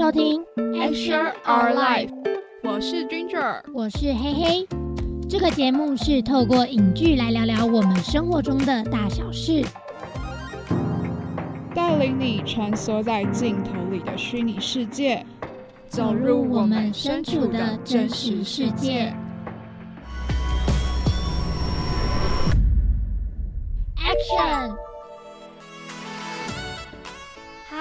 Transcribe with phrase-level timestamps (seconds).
[0.00, 2.08] 收听 Action Our Life，
[2.62, 4.68] 我是 Ginger，我是黑黑。
[5.28, 9.62] 这个节目是透过影剧来聊聊我们生活中的大小事，
[11.74, 15.22] 带领你穿梭在镜头里的虚拟世界，
[15.86, 19.14] 走入我们身处的真实世界。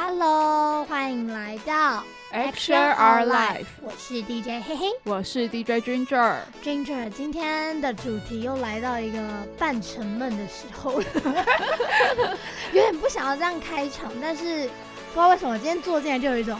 [0.10, 6.38] Action！Hello，欢迎来到 Share Our Life，我是 DJ 嘿嘿，我是 DJ Ginger。
[6.64, 9.20] Ginger，今天的主题又来到一个
[9.60, 11.06] 半沉闷的时候了，
[12.74, 14.68] 有点不想要这样开场，但是
[15.14, 16.60] 不知道为什么今天坐进来就有一种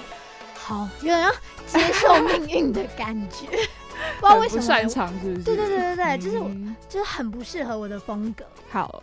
[0.54, 1.32] 好，有点要
[1.66, 3.48] 接受命运的感觉，
[4.22, 5.44] 不知道为什么擅长是不是？
[5.44, 6.40] 对对对对对，就是
[6.88, 8.46] 就是很不适合我的风格。
[8.70, 9.02] 好。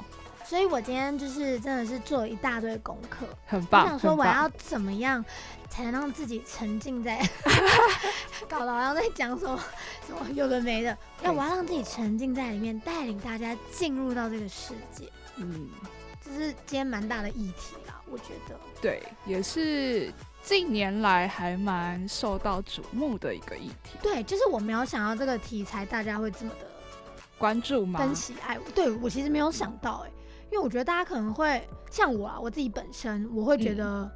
[0.49, 3.83] 所以我今天就是真的是做了一大堆功课，很棒。
[3.83, 5.25] 我想说我要怎么样
[5.69, 7.19] 才能让自己沉浸在，
[8.49, 9.61] 搞得好像在讲什么
[10.07, 10.97] 什么有的没的。
[11.23, 15.11] 要我要让自己沉浸在里面，带领大家进入到这个世界。
[15.35, 15.69] 嗯，
[16.25, 18.57] 这是今天蛮大的议题啦，我觉得。
[18.81, 20.13] 对，也是
[20.45, 23.99] 近年来还蛮受到瞩目的一个议题。
[24.01, 26.67] 对，就是我没有想到这个题材大家会这么的
[27.37, 27.99] 关注吗？
[27.99, 28.57] 跟喜爱。
[28.77, 30.11] 对我其实没有想到，哎。
[30.51, 34.11] 因为我觉得大家可能会像我啊，我自己本身我会觉得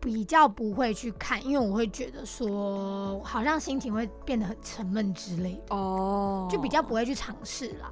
[0.00, 7.90] 比较不会去看，因为我会觉得说好像心情会变得很沉闷之类的哦，就比较不会去尝试啦。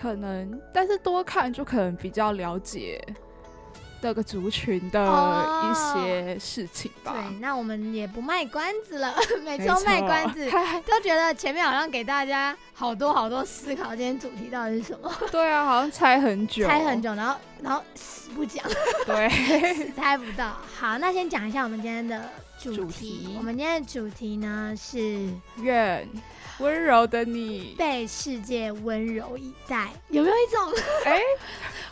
[0.00, 3.02] 可能，但是多看就可能比较了解。
[4.00, 5.00] 这个族群的
[5.70, 7.12] 一些事情吧。
[7.12, 10.48] 对，那我们也不卖关子了， 每次都卖关子，
[10.86, 15.12] 都觉得前面好像给大家好多好多思考，今天主题到底是什么？
[15.30, 18.64] 对啊，好像猜很久，猜很久，然后然后死不讲，
[19.04, 19.28] 对，
[19.74, 20.56] 死猜不到。
[20.78, 23.34] 好，那先讲一下我们今天的主题。
[23.36, 26.08] 我们今天的主题呢是愿
[26.58, 30.82] 温柔的你被世界温柔以待，有没有一种？
[31.04, 31.20] 哎，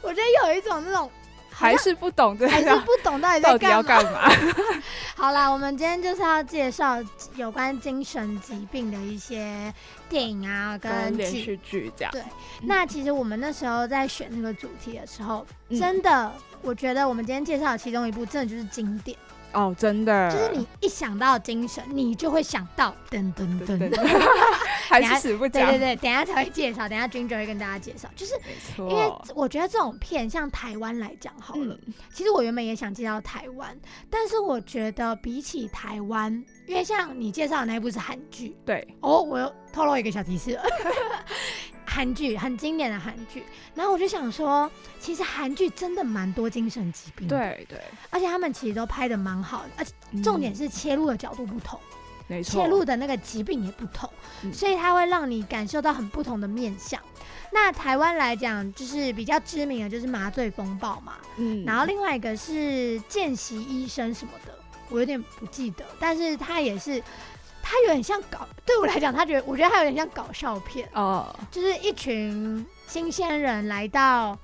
[0.00, 1.10] 我觉得有一种那种。
[1.58, 4.30] 还是不懂，还是不懂到底到底要干嘛？
[5.16, 6.96] 好啦，我们今天就是要介绍
[7.34, 9.74] 有关精神疾病的一些
[10.08, 12.12] 电影啊，跟连续剧这样。
[12.12, 12.22] 对，
[12.62, 16.32] 那其实我们那时候在选那个主题的时候，真的，
[16.62, 19.18] 我觉得我们今天介绍的其中一部，真的就是经典。
[19.52, 23.90] 哦，真的，就是你一想到精神，你就会想到噔噔噔，
[24.88, 25.70] 还是死不讲。
[25.70, 28.08] 对对对，等下才会介绍，等下君就会跟大家介绍。
[28.14, 28.34] 就是
[28.78, 31.78] 因为我觉得这种片，像台湾来讲好了，
[32.12, 33.76] 其实我原本也想介绍台湾，
[34.10, 36.32] 但是我觉得比起台湾，
[36.66, 40.58] 因为像你介绍的那一部是韩剧，对，哦，我又透露一个小提示。
[41.98, 43.42] 韩剧很经典的韩剧，
[43.74, 44.70] 然后我就想说，
[45.00, 47.76] 其实韩剧真的蛮多精神疾病，对对，
[48.08, 51.76] 而且他们其实都拍的蛮好的，而且重点是切入的角度不同，
[52.28, 54.08] 没错，切入的那个疾病也不同，
[54.52, 57.02] 所以它会让你感受到很不同的面相。
[57.50, 64.56] 那台湾来讲，就是比较知名的就是麻醉风暴嘛，嗯，然后另外一个是见习医生什么的，
[64.88, 67.02] 我有点不记得，但是他也是。
[67.70, 70.88] 他有点像搞， 对我来讲，他觉得我觉得他有点像搞笑片。
[70.94, 74.38] 哦，就是一群新鲜人来到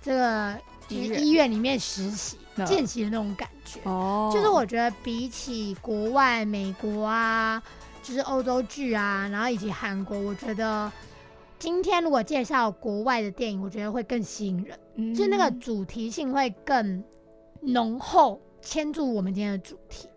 [0.00, 1.50] 这个就是医院。
[1.50, 3.80] 里面实习见习的那种感觉。
[3.82, 7.60] 哦，就是我觉得比起国外美国啊，
[8.04, 10.90] 就是欧洲剧啊，然后以及韩国，我觉得
[11.58, 17.02] 今天如果介绍国外的电影，我觉得会更吸引人，就是那个主题性会更
[17.62, 20.08] 浓厚，牵住我们今天的主题，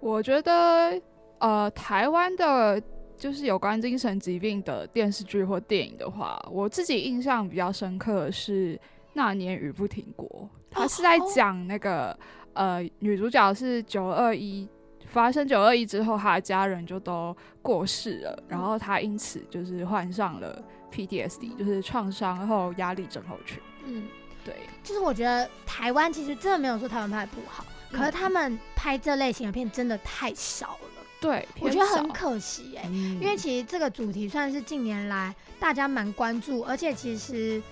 [0.00, 1.00] 我觉得。
[1.44, 2.82] 呃，台湾的，
[3.18, 8.74] 就是有关精神疾病的电视剧或电影的话，我自己印象比较深刻的是
[9.12, 10.26] 《那年雨不停过》，
[10.70, 12.18] 它是在讲那个
[12.54, 14.66] 呃，女主角是九二一
[15.08, 23.60] 发生九二一之后，她的家人就都过世了，然后她因此就是患上了 PTSD，就是创伤后压力症候群。
[23.84, 24.08] 嗯，
[24.46, 30.88] 对，就是我觉得台湾其实真的没有说台湾拍的不好，可是他们拍这类型的片真的太少了。
[31.24, 37.62] 对，我觉得很可惜哎，因为其实这个主题算是近年来大家蛮关注，而且其实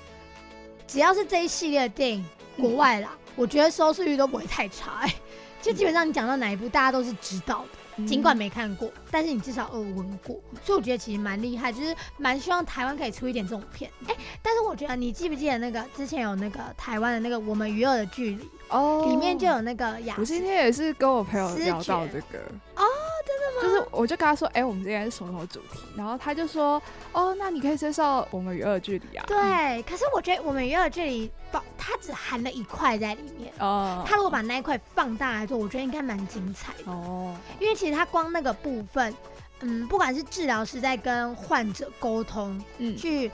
[0.87, 2.25] 只要是这一系列的电影，
[2.56, 5.14] 国外啦，我觉得收视率都不会太差哎，
[5.60, 7.64] 就基本上你讲到哪一部，大家都是知道
[7.96, 13.90] 的，尽管没看过，但是你至少耳闻过，所以我觉得其实蛮厉害，就是蛮希望台湾可以出一点这种片。
[14.08, 22.38] 哎，但是我觉得你记不记得那个之前有那个台湾的那个《我们与恶的距离》哦，里面就有那个雅，我今天也是跟我朋友聊到这个
[22.76, 22.84] 哦。
[23.26, 23.62] 真的吗？
[23.62, 25.80] 就是我就跟他说，哎，我们今天是什么什么主题？
[25.96, 26.82] 然后他就说，
[27.12, 29.24] 哦，那你可以介绍我们与二距离啊。
[29.26, 33.52] 对，可是我觉得我们与二距离包，它只含了一块在里面。
[33.58, 34.04] 哦。
[34.06, 36.90] 他如果把那一块放大来做，我觉得应该蛮精彩的。
[36.90, 37.34] 哦。
[37.58, 39.14] 因为其实他光那个部分，
[39.60, 43.30] 嗯，不管是治疗师在跟患者沟通，嗯，去，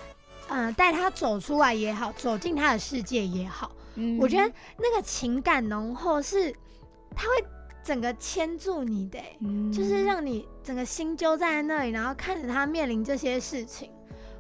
[0.49, 6.53] 嗯，带他走出来也好，走进他的世界也好，嗯，我觉得那个情感浓厚是，
[7.17, 7.45] 他会。
[7.89, 9.19] 整个牵住你的，
[9.73, 13.91] 就是让你整个心揪在那里，然后看着他面临这些事情，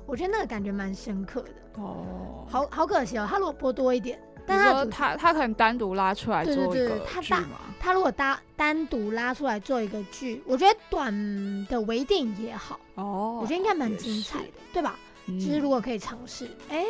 [0.04, 1.80] 我觉得那个感觉蛮深刻的。
[1.80, 7.46] 哦，好好可惜哦，他如果播多一点，但他他他可能单独拉出来做一个剧嘛。
[7.80, 12.78] 他如果单单独拉出来做一个剧，我觉得短的微电影也好。
[12.96, 14.98] 哦，我觉得应该蛮精彩的，对吧？
[15.24, 16.84] 其实如果可以尝试，哎，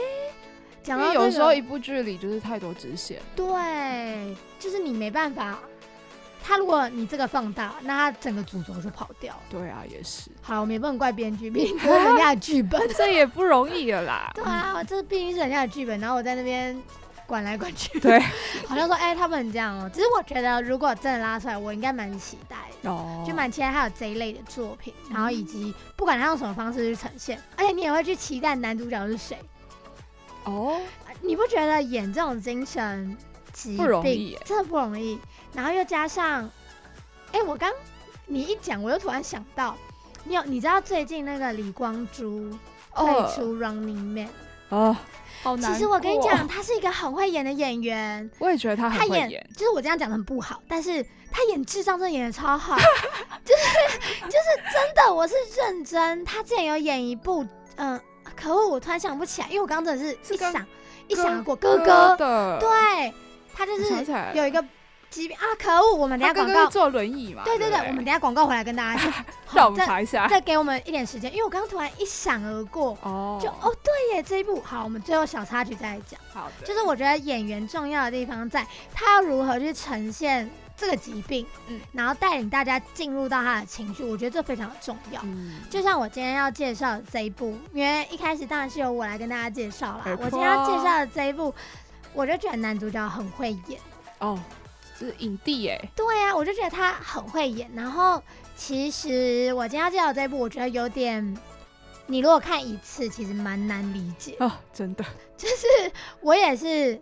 [0.83, 5.61] 讲到有时候一部剧里就是太多支线，对，就是你没办法。
[6.49, 9.41] 他如果你这个放大，那他整个主轴就跑掉了。
[9.51, 10.31] 对啊，也是。
[10.41, 14.33] 好，我们也不能怪编剧，毕竟这是人家的剧本， 这也不容易了啦。
[14.35, 16.81] 对啊，这毕竟是人家的剧本，然后我在那边
[17.27, 18.01] 管来管去。
[18.01, 18.19] 对，
[18.67, 19.91] 好像说，哎，他们这样哦。
[19.93, 22.57] 只是我觉得，如果真的拉出来，我应该蛮期待
[22.89, 29.37] 哦，就蛮期待他有这一类的作品，然后以及不管他用什么方式去呈现，而且你也会去期待男主角是谁。
[30.45, 30.81] 哦，
[31.21, 33.15] 你不觉得演这种精神
[33.53, 35.19] 疾病真的不容易？
[35.53, 36.49] 然后又加上，
[37.33, 37.73] 哎，我刚
[38.27, 39.77] 你一讲，我又突然想到，
[40.25, 42.59] 你有你知道最近那个李光洙
[42.95, 44.29] 退出 Running Man
[44.69, 44.97] 哦，
[45.43, 45.73] 好难。
[45.73, 49.51] 其实我跟你讲，他是一个很会演的演员，我也觉得他很会演。
[49.55, 52.77] 就是我这样讲的很不好，但是他演智障真的演的超好，
[53.45, 56.25] 就是就是真的，我是认真。
[56.25, 57.47] 他之前有演一部，
[57.77, 57.99] 嗯，
[58.37, 60.67] 可恶，我突然想不起来，因为我刚刚真的是一想
[61.09, 63.15] 一想过哥哥的，对
[63.59, 64.65] 他就是有一个。
[65.11, 65.45] 疾病啊！
[65.59, 67.43] 可恶，我们等下广告坐轮椅嘛？
[67.43, 69.25] 对对对，我们等下广告回来跟大家讲。
[69.55, 76.21] 让我们查一下，再给我们一点时间，因为我刚刚突然一闪而过，哦，就哦对耶，这一部好，我们最后小插曲再来讲。
[76.31, 85.23] 好的，就是我觉得演员重要的地方在他要如何去呈现这个疾病，嗯，然后带领大家进入到他的情绪，我觉得这非常的重要。
[85.25, 90.03] 嗯，就像我今天要介绍的这一部，因为一开始当然是由我来跟大家介绍啦。
[90.21, 91.55] 我今天要介绍的这一部，
[92.19, 93.81] 我就觉得男主角很会演
[94.19, 94.37] 哦。
[94.99, 97.71] 是影帝耶，对呀，我就觉得他很会演。
[97.73, 98.21] 然后
[98.57, 101.39] 其实我今天要介绍这部，我觉得有点，
[102.07, 105.05] 你如果看一次，其实蛮难理解哦，真的。
[105.37, 107.01] 就是我也是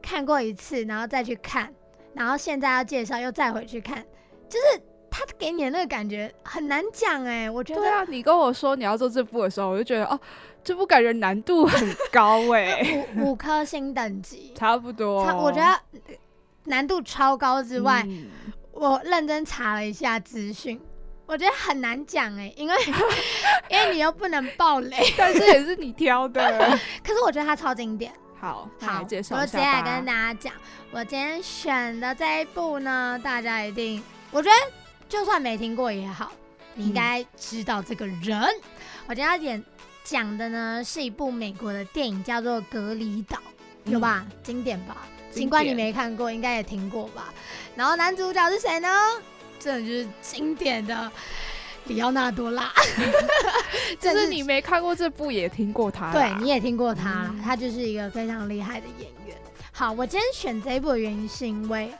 [0.00, 1.70] 看过一次，然后再去看，
[2.14, 4.02] 然后现在要介绍又再回去看，
[4.48, 4.82] 就是
[5.16, 7.48] 他给你的那个感觉很难讲哎。
[7.48, 10.18] 我觉得，对啊，你跟我说你要做这部的时候，我就觉得哦，
[10.64, 15.24] 这部感觉难度很高哎， 五五颗星等级， 差不多。
[15.36, 15.80] 我觉得。
[16.66, 18.02] 难度超高之外，
[18.72, 20.80] 我认真查了一下资讯，
[21.26, 22.74] 我觉得很难讲哎，因为
[23.68, 26.40] 因为你又不能爆雷，但是也是你挑的。
[27.06, 28.10] 可是我觉得它超经典。
[28.40, 30.54] 好，好，介绍我接下来跟大家讲，
[30.90, 34.72] 我今天选的这一部呢，大家一定，我觉得
[35.14, 36.32] 就算没听过也好，
[36.74, 38.36] 你应该知道这个人。
[39.06, 39.64] 我今天要演
[40.02, 43.36] 讲的呢，是一部美国的电影，叫做《隔离岛》，
[43.92, 44.26] 有吧？
[44.42, 45.06] 经典吧？
[45.30, 47.32] 尽管你没看过，应该也听过吧。
[47.76, 48.88] 然后男主角是谁呢？
[49.60, 51.08] 这就是经典的
[51.84, 52.72] 里奥纳多拉。
[54.00, 56.10] 就是你没看过这部，也听过他。
[56.10, 59.36] 对，你也听过他，他就是一个非常厉害的演员。
[59.70, 61.92] 好，我今天选这一部的原因是因为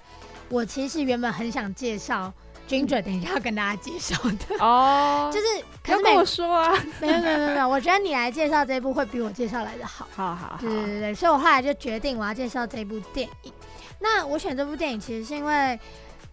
[0.48, 2.34] 我其实原本很想介绍。
[2.68, 4.56] Ginger，等一下要跟大家介绍的。
[4.64, 5.46] 哦， 就是
[5.82, 10.08] 可跟我说啊， 没有没有没有，我觉得你来介绍这部会比我介绍来的 好。
[10.14, 13.52] 好好好，对对对，所以我后来就决定我要介绍这部电影。
[14.00, 15.78] 那我选这部电影其实是因为，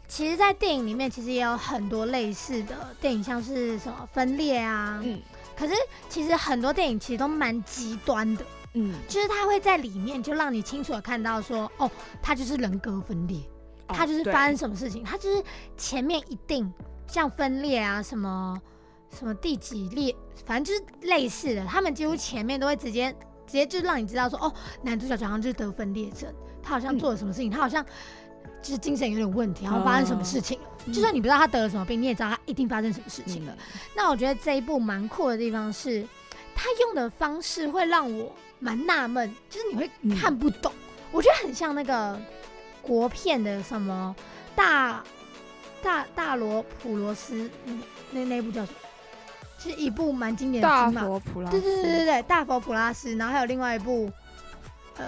[0.07, 5.21] 其实，在电影里面其实也有很多类似的电影，像是什么分裂啊，嗯，
[5.55, 5.73] 可是
[6.09, 11.89] 其实很多电影其实都蛮极端的，嗯，就是它会在里面就让你清楚的看到说，哦，
[12.21, 13.37] 它就是人格分裂。
[13.93, 15.43] 他就是发生什么事情，他就是
[15.77, 16.71] 前面一定
[17.07, 18.59] 像分裂啊，什么
[19.17, 21.65] 什么第几列，反正就是类似的。
[21.65, 23.11] 他们几乎前面都会直接
[23.45, 26.33] 直接就让你知道说，哦，男主角好像就是得分裂症，
[26.63, 27.85] 他好像做了什么事情，他好像
[28.61, 30.93] 就是精神有点问题，然后发生什么事情了。
[30.93, 33.55] 就算你不知道他得了什么病，你也知道他一定发生什么事情了。
[33.95, 36.07] 那我觉得这一部蛮酷的地方是，
[36.55, 40.71] 他用的方式会让我蛮纳闷，就是你会看不懂。
[41.11, 42.19] 我觉得很像那个。
[42.81, 44.15] 国片的什么
[44.55, 45.03] 大
[45.81, 47.49] 大大罗普罗斯，
[48.11, 48.77] 那那部叫什么？
[49.59, 51.61] 是一部蛮经典的大佛普拉斯。
[51.61, 53.15] 对对对对对，大佛普拉斯。
[53.15, 54.11] 然后还有另外一部，
[54.97, 55.05] 呃，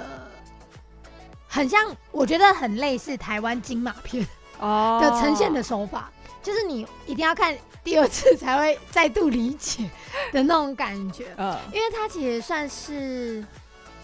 [1.48, 4.24] 很像，我觉得很类似台湾金马片
[4.60, 6.12] 哦的呈现的手法。
[6.44, 9.90] 就是你一定要看第二次才会再度理解
[10.32, 11.34] 的那种感觉。
[11.38, 13.44] 嗯，因为它其实算是，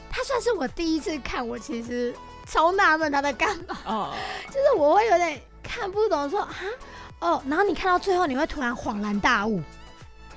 [0.09, 2.15] 它算是我第一次看，我其实
[2.51, 3.77] 超纳闷他在干嘛。
[3.85, 4.13] 哦，
[4.47, 6.55] 就是我会有点看不懂，说啊，
[7.19, 9.61] 哦，然后你看到最后，你会突然恍然大悟。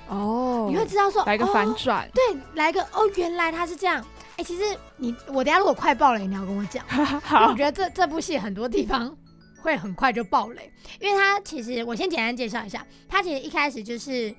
[0.07, 2.21] 哦，你会知道说来个反转，对，
[2.55, 4.05] 来个哦，原来他是这样。
[4.35, 4.63] 哎，其实
[4.97, 6.85] 你我等下如果快爆雷，你要跟我讲。
[7.23, 9.15] 好，我觉得这这部戏很多地方
[9.61, 14.35] 会很快就爆雷，因为他其实我先简单介绍一下，他其实一开始就是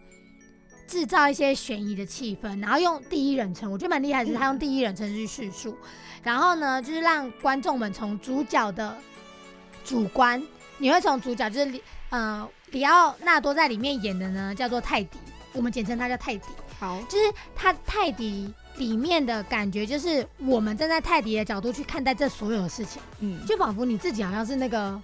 [0.86, 5.78] 制造一些悬疑的气氛，然后用第一人称，我觉得蛮厉害的是他用第一人称去叙述，
[6.24, 8.96] 然后呢就是让观众们从主角的
[9.84, 10.42] 主观，
[10.78, 15.18] 你会从主角就是里呃里奥纳多在里面演的呢叫做泰迪，
[15.52, 16.48] 我们简称他叫泰迪。
[16.80, 18.52] 好，就是他泰迪。
[18.76, 25.00] 里面的感觉就是我们站在泰迪的角度去看待这所有的事情，嗯，就仿佛你自己好像是那个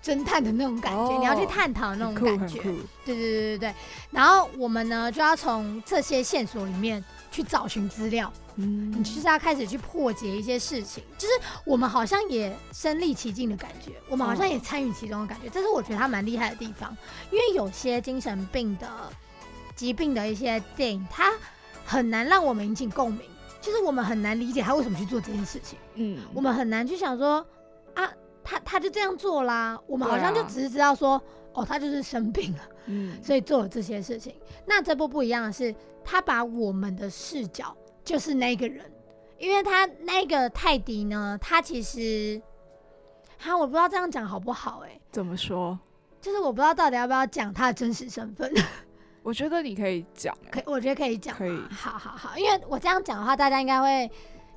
[0.00, 2.72] 侦探的那种感觉，你要去探讨那种感觉，对
[3.06, 3.74] 对对对对。
[4.12, 11.32] 然后我们呢就要从这些线索里面去找寻资料，嗯，你就是要开始去破解一些事情，就是
[11.64, 16.96] 我们好像也身历其境的感觉，我们好像也参与其中的感觉，这是我觉得他蛮厉害的地方。
[17.30, 18.88] 因为有些精神病的
[19.74, 21.32] 疾病的一些电影，它。
[21.90, 23.22] 很难让我们引起共鸣，
[23.62, 25.78] 其实我们很难理解他为什么去做这件事情。
[25.94, 27.36] 嗯，我们很难去想说
[27.94, 28.06] 啊，
[28.44, 29.80] 他他就这样做啦。
[29.86, 31.18] 我们好像就只是知道说，
[31.58, 34.34] 哦，他就是生病了，嗯， 所以做了这些事情。
[34.66, 35.74] 那这部不一样的是，
[36.04, 38.84] 他把我们的视角就是那个人，
[39.38, 42.40] 因为他那个泰迪呢，他其实，
[43.38, 44.82] 哈，我不知道这样讲好不好？
[44.86, 45.78] 哎，怎么说？
[46.20, 48.52] 就是我不知道到底要不要讲他的真实身份。
[49.22, 54.10] 我觉得你可以讲，可我觉得可以讲，可以，好好好，因为我这样讲的话，大家应该会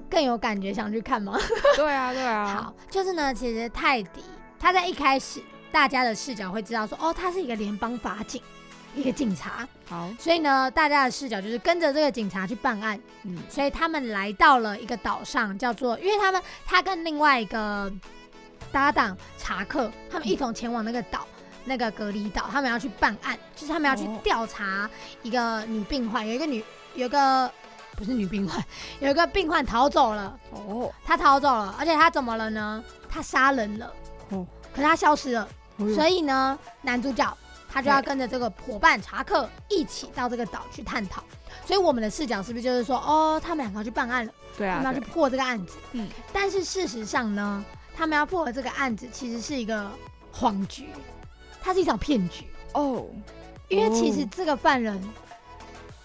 [0.09, 1.37] 更有感觉，想去看吗？
[1.75, 2.55] 对啊，对啊。
[2.55, 4.23] 好，就是呢，其实泰迪
[4.57, 8.41] 他在一开始，大家的视角会知道说，哦，他是一个联邦法警，
[8.95, 9.67] 一个警察。
[9.89, 12.99] 好，所以呢，大家的视角就是跟着这个警察去办案。
[13.23, 17.91] 嗯，所以他们来到了一个岛上，叫做，因为他们他跟另外一个
[18.71, 21.25] 搭档查克，他们一同前往那个岛。
[21.63, 24.89] 那个隔离岛，他们要去办案，就是他们要去调查
[25.21, 27.47] 一个女病患，有一个女，有一个
[27.95, 28.59] 不是女病患，
[28.99, 30.35] 有一个病患逃走了。
[30.49, 32.83] 哦，他逃走了，而且他怎么了呢？
[33.07, 33.93] 他杀人了。
[34.29, 35.47] 哦，可是他消失了。
[35.93, 37.37] 所以呢，男主角
[37.69, 41.23] 他就要跟着这个伙伴查克一起到这个岛去探讨。
[41.65, 44.33] 所以我们的视角是不是就是说，哦，他们两个要去办案了？
[44.57, 45.77] 对啊，他们要去破这个案子。
[45.93, 47.63] 嗯，但是事实上呢，
[47.95, 49.89] 他们要破的这个案子其实是一个
[50.31, 50.87] 谎局。
[51.63, 53.05] 它是一场骗局哦，
[53.67, 54.99] 因为其实这个犯人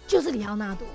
[0.06, 0.86] 就是里奥纳多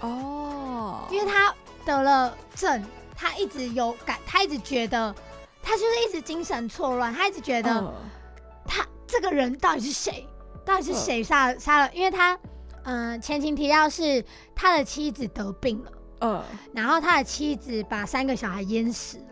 [0.00, 1.54] 哦，因为他
[1.84, 5.14] 得了症，他一直有感，他一直觉得
[5.62, 7.92] 他就是一直精神错乱，他一直觉得他
[9.08, 10.24] 这个人到底是谁？
[10.64, 11.90] 到底是谁杀杀了？
[11.92, 12.38] 因为他
[12.84, 14.24] 嗯，前情提要是
[14.54, 19.24] 他的妻子得病了，嗯，然后他的妻子把三个小孩淹死了，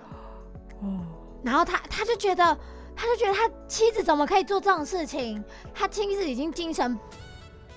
[0.82, 1.00] 哦，
[1.44, 2.58] 然后他他就觉得。
[2.98, 5.44] 他就觉得他妻子怎么可以做这种事情？
[5.74, 6.98] 他妻子已经精神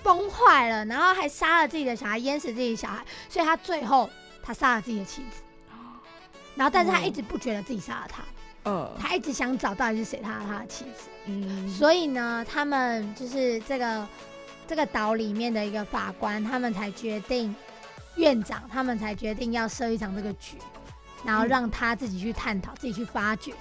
[0.01, 4.09] 崩坏了，然后还杀了自己的小孩，淹死自己的小孩，所以他最后
[4.41, 5.43] 他杀了自己的妻子。
[6.55, 8.23] 然后，但是他一直不觉得自己杀了他，
[8.63, 11.09] 呃，他一直想找到底是谁他他的妻子。
[11.25, 14.07] 嗯，所以呢，他们就是这个
[14.67, 17.55] 这个岛里面的一个法官，他们才决定
[18.15, 20.57] 院长，他们才决定要设一场这个局，
[21.23, 23.53] 然后让他自己去探讨，自己去发掘。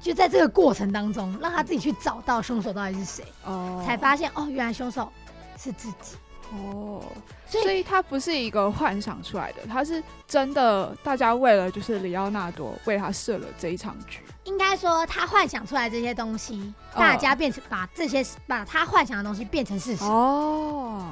[0.00, 5.10] 就在这个过程当中，让他自己去找到凶手到底是谁，哦，才发现哦，原来凶手
[5.56, 6.16] 是自己，
[6.52, 7.02] 哦，
[7.48, 10.94] 所以他不是一个幻想出来的，他是真的。
[11.02, 21.10] 大家为了就是里奥纳多为他设了这一场局，应该说他幻想出来这些东西，大家变成把这些把他幻想的东西变成事实，哦，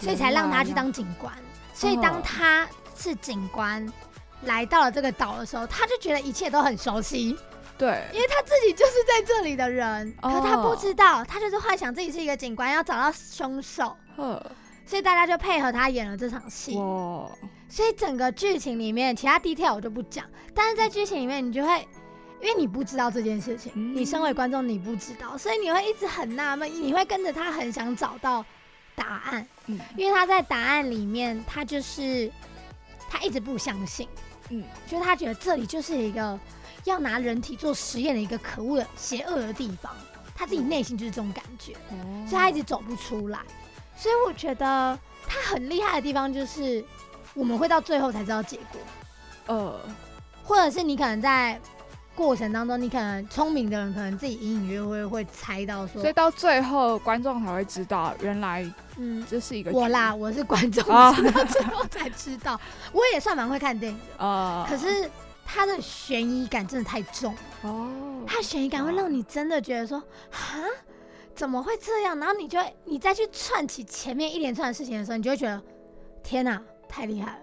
[0.00, 1.32] 所以才让他去当警官。
[1.72, 2.66] 所以当他
[2.96, 3.90] 是警官
[4.42, 7.36] 来到了这个岛的时候，他就觉得一切都很熟悉。
[7.76, 13.96] 对，因为他自己就是在这里的人，可他不知道，他就是幻想自己是一个警官，要找到凶手，
[14.86, 16.74] 所以大家就配合他演了这场戏。
[17.68, 20.24] 所以整个剧情里面，其他 detail 我就不讲，
[20.54, 21.80] 但是在剧情里面，你就会，
[22.40, 28.44] 因为你不知道这件事情，你身为观众你不知道，所以你会一直很纳闷，你会跟着他很想找到
[28.94, 32.30] 答案，嗯，因为他在答案里面，他就是
[33.10, 34.08] 他一直不相信，
[34.50, 36.38] 嗯，就是他觉得这里就是一个。
[36.84, 39.90] 要拿人体做实验的一个可恶的、邪恶的地方，
[40.36, 41.72] 他自己内心就是这种感觉，
[42.28, 43.38] 所以他一直走不出来。
[43.96, 46.84] 所以我觉得他很厉害的地方就是，
[47.34, 48.80] 我们会到最后才知道结果，
[49.46, 49.80] 呃，
[50.42, 51.60] 或者是你可能在
[52.14, 58.64] 过程当中，你可能聪明的人可能自己隐隐约约会猜到说，所以到最后观众才会知道，原来
[58.96, 62.60] 嗯这是一个我啦，我是观众，到最后才知道，
[62.92, 64.66] 我也算蛮会看电影的 啊。
[64.68, 65.10] 可是
[65.44, 67.88] 他的悬疑感真的太重哦，
[68.26, 69.98] 它悬疑感会让你真的觉得说
[70.30, 70.38] 啊
[71.34, 72.18] 怎么会这样？
[72.18, 75.62] 然后你就你再去串起前面一连串的事情的时候，你就会觉得
[76.22, 77.38] 天哪，太厉害了。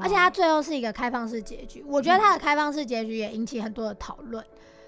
[0.00, 4.42] 而且它最后是一个开放式结局，我觉得它的开放式结局也引起很多的讨论，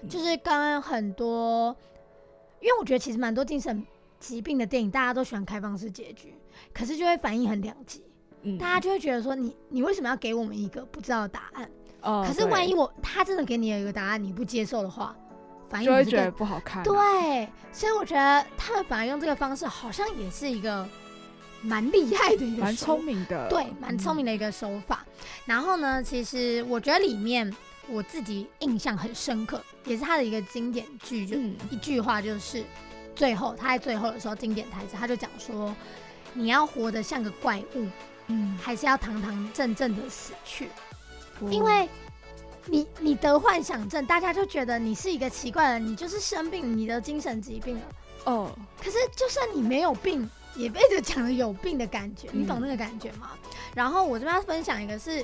[0.09, 1.75] 就是跟很多，
[2.59, 3.85] 因为我觉得其实蛮多精神
[4.19, 6.33] 疾病的电影大家都喜欢开放式结局，
[6.73, 8.03] 可是就会反应很两极，
[8.41, 8.57] 嗯。
[8.57, 11.69] 大家就会觉得说你你为什么要给我们一个不知道的答案？
[12.01, 15.15] 哦，可是万一我他真的给你了一个答案，你不接受的话，
[15.69, 16.83] 反应就会觉得不好看。
[16.83, 20.87] 对，所以我觉得他们反而用这个方式，好像也是一个。
[21.61, 25.03] 蛮厉害的一个，蛮聪明的，对，蛮聪明的一个手法。
[25.45, 27.51] 然后呢，其实我觉得里面
[27.87, 31.35] 我自己印象很深刻，也是他的一个经典句，就
[31.71, 32.63] 一句话，就是
[33.15, 35.75] 最后他在最后的时候经典台词，他就讲说
[36.35, 37.87] ：“你要活得像个怪物，
[38.27, 40.69] 嗯，还是要堂堂正正的死去？
[41.49, 41.89] 因为
[42.67, 47.81] 你你得幻想症，大家就觉得你是一个奇怪的，你就是生病，你的精神疾病了。
[48.25, 53.31] 哦，可是就算你没有病。”也被着讲的有病的感觉，你懂那个感觉吗？
[53.73, 55.21] 然后我这边要分享一个，是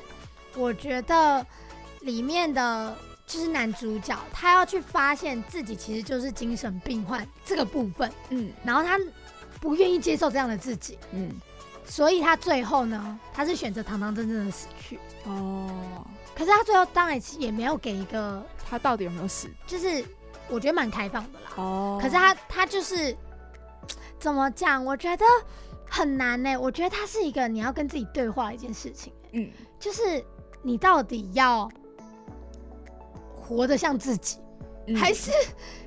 [0.58, 1.46] 我觉得
[2.02, 2.94] 里面的
[3.26, 9.00] 就是男主角，他要去发现自己其实就是精神病患这个部分，嗯，然后他
[9.62, 11.32] 不愿意接受这样的自己，嗯，
[11.92, 15.70] 所以他最后呢，他是选择堂堂正正的死去，哦，
[16.34, 20.06] 可是他最后当然也没有给一个他到底有没有死，就是
[20.48, 23.16] 我觉得蛮开放的啦，哦，可是他他就是。
[24.20, 24.86] 怎么讲？
[24.86, 25.26] 我觉得
[25.90, 26.56] 很难呢。
[26.56, 29.12] 我觉得他是一个你要跟自己对话的一件事情。
[29.32, 30.24] 嗯，就是
[30.62, 31.68] 你到底要
[33.34, 34.38] 活得像自己，
[34.96, 35.32] 还是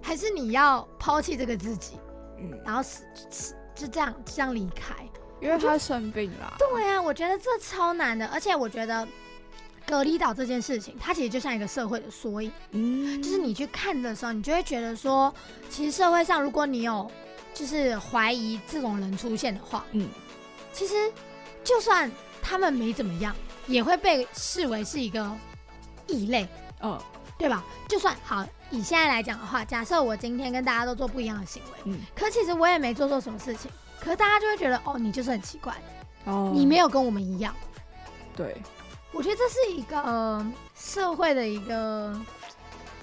[0.03, 1.97] 还是你要抛弃这个自己，
[2.39, 4.97] 嗯，然后死死就这样这样离开？
[5.45, 6.57] 因为他生病了。
[6.59, 8.27] 对啊，我觉得这超难的。
[8.27, 9.07] 而且我觉得
[9.87, 12.51] 隔离岛这件事情，它其实就像一个社会的缩影。
[12.73, 15.33] 嗯，就是你去看的时候，你就会觉得说，
[15.71, 17.09] 其实社会上如果你有。
[17.57, 20.09] 就是怀疑这种人出现的话，嗯，
[20.73, 20.95] 其实
[21.63, 22.11] 就算
[22.43, 23.33] 他们没怎么样，
[23.69, 25.31] 也会被视为是一个
[26.09, 26.49] 异类，
[26.83, 27.01] 嗯，
[27.39, 27.63] 对吧？
[27.89, 35.75] 就算好，以现在来讲的话，假设我今天跟大家都做不一样的行为，嗯，可其实我也没做错什么事情，可是大家就会觉得，哦，你就是很奇怪，
[36.25, 37.55] 哦，你没有跟我们一样，
[38.37, 38.57] 对，
[39.13, 42.15] 我觉得这是一个社会的一个，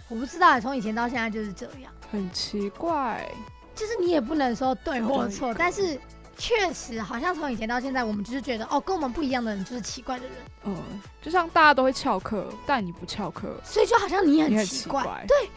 [0.10, 3.30] 我不知道，从以前到现在就是这样，很奇怪。
[3.74, 6.00] 就是你也不能说对或错，但是
[6.38, 10.36] 确实好像从以前到现在，我们就是觉得哦，跟我们不一样的人就是奇怪的人。
[10.66, 10.78] 嗯，
[11.22, 15.26] 就像大家都会翘课，但你不翘课，所以就好像你很奇怪。
[15.28, 15.50] 对，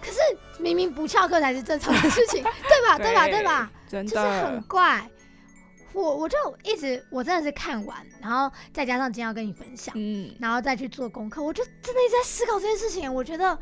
[0.00, 0.18] 可是
[0.58, 2.96] 明明不翘课才是正常的事情， 对吧？
[2.96, 3.26] 对吧？
[3.26, 3.70] 对吧？
[3.88, 5.08] 真的，就是很怪。
[5.92, 13.12] 我我就一直我真的是看完，然后再加上今天要跟你分享，嗯，然后再去做功课，我就真的一直在思考这件事情。
[13.12, 13.58] 我觉得。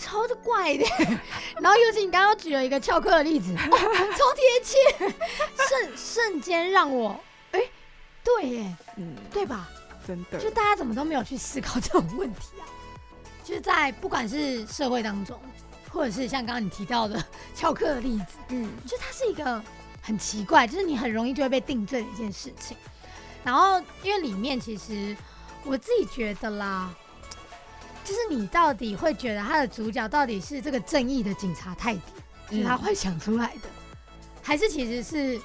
[0.00, 0.84] 超的怪的，
[1.60, 4.76] 然后尤其你刚刚举了一个翘课的例子， 超贴切，
[5.68, 7.18] 瞬瞬间让我，
[7.50, 7.60] 哎，
[8.22, 9.68] 对耶，嗯，对吧？
[10.06, 12.62] 真的，就大家怎么都没有去思考这种问题啊？
[13.42, 15.36] 就是在不管是社会当中，
[15.98, 17.20] 或者是像刚刚你提到的
[17.56, 19.60] 翘课的例子，嗯，就它是一个
[20.00, 22.76] 很奇怪，就是你很容易就会被定罪的一件事情。
[23.42, 25.16] 然后因为里面其实
[25.64, 26.94] 我自己觉得啦。
[28.04, 31.94] 就是你到底会觉得他的主角到底是这个正义的警察泰
[32.48, 33.68] 迪，是他幻想出来的，
[34.40, 35.38] 还是其实是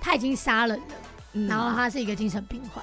[0.00, 2.82] 他已经杀人了，然后他是一个精神病患，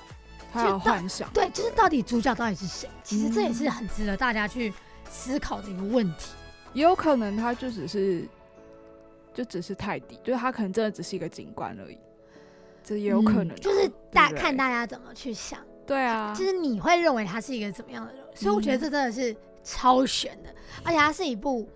[0.53, 1.27] 他有幻想。
[1.33, 2.87] 对，就是到底主角到底是谁？
[3.03, 4.71] 其实这也是很值得大家去
[5.09, 6.27] 思考的一个问题。
[6.73, 8.27] 也有可能他就只是
[9.33, 11.97] 就只是泰迪，就是他可能真的只是一个警官而已，
[12.83, 13.55] 这也有可能。
[13.57, 15.59] 就是大看大家怎么去想。
[15.85, 20.49] 对啊，就是你会认为他是一个怎么样的人，所以我觉得这真的是超悬的，
[20.83, 21.67] 而且它是一部，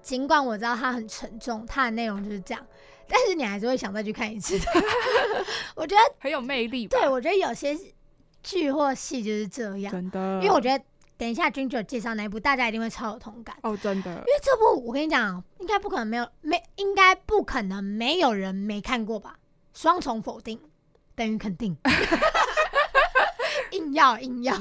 [0.00, 2.66] 尽管我知道它很沉重，它的内容就是这样，
[3.06, 4.64] 但是你还是会想再去看一次的。
[5.76, 6.86] 我觉得很有魅力。
[6.86, 7.76] 对，我觉得有些
[8.42, 10.40] 剧或戏就是这样，真的。
[10.42, 10.82] 因为我觉得
[11.20, 14.10] 等一下君九介绍那一部，大家一定会超有同感哦，真的。
[14.10, 19.36] 因为这部我跟你讲，应该不可能没有没，应该不可能没有人没看过吧？
[19.74, 20.58] 双重否定
[21.14, 21.76] 等于肯定。
[23.72, 24.56] 硬要硬要，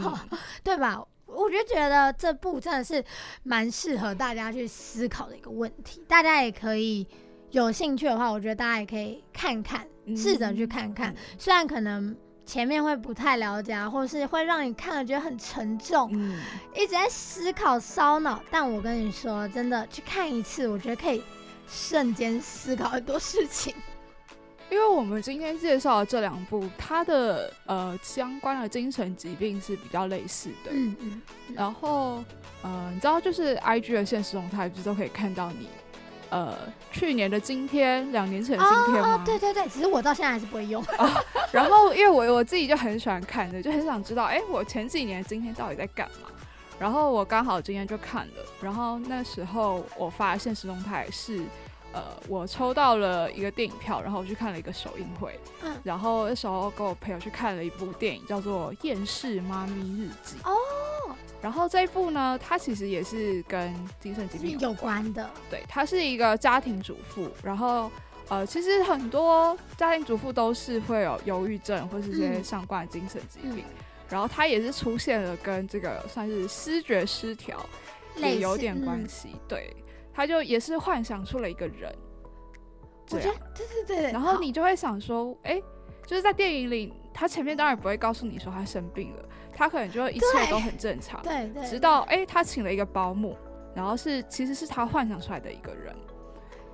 [0.61, 1.01] 对吧？
[1.27, 3.01] 我就觉得这部真的是
[3.43, 6.03] 蛮适合大家去思考的一个问题。
[6.09, 7.07] 大家也可以
[7.51, 11.15] 有兴趣的话，我觉得大家也可以看看，试着去看看。
[11.37, 12.13] 虽然可能
[12.49, 16.41] 前面会不太了解，啊，或是会让你看了觉得很沉重，嗯，
[16.75, 18.41] 一直在思考烧脑。
[18.49, 21.21] 但我跟你说，真的去看一次，我觉得可以
[21.67, 23.71] 瞬间思考很多事情。
[24.71, 30.71] 因为我们今天介绍的这两部，它的呃相关的精神疾病是比较类似的。
[30.71, 31.21] 嗯嗯。
[31.53, 32.23] 然后
[32.63, 35.69] 呃，你知道就是 I G 的现实动态不是都可以看到你
[36.29, 36.57] 呃
[36.91, 39.21] 去年的今天，两年前的今天吗？
[39.25, 40.83] 对对对，其实我到现在还是不会用。
[41.51, 46.29] 然后因为我我自己就很喜欢看的，就很想知道，哎，我前几年今天到底在干嘛？
[46.79, 51.41] 然后我刚好今天就看了，然后那时候我发现实动态是。
[51.91, 55.39] 呃，我抽到了一个电影票，然后我去看了一个首映会。
[55.63, 60.35] 嗯，然后那时候跟我朋友去看了一部电影，叫做《厌世妈咪日记》。
[60.47, 60.53] 哦，
[61.41, 65.29] 然后这一部呢，它其实也是跟精神疾病有关的。
[65.49, 67.91] 对，她是一个家庭主妇，然后
[68.27, 73.63] 呃，其实很多家庭主妇都是会有忧郁症或是一些相关的精神疾病，
[74.09, 77.65] 然后她也是出现了跟这个算是失觉失调
[78.17, 79.29] 也有点关系。
[79.47, 79.75] 对。
[80.11, 81.95] 他就也是幻想出了一个人，
[83.11, 85.61] 我觉得对对对，然后你就会想说，哎，
[86.05, 93.35] 就是在电影里，他前面当然不会告诉你说他生病了，他可能就会一切都很正常，对对，直到哎他请了一个保姆，
[93.75, 95.93] 然后是其实是他幻想出来的一个人，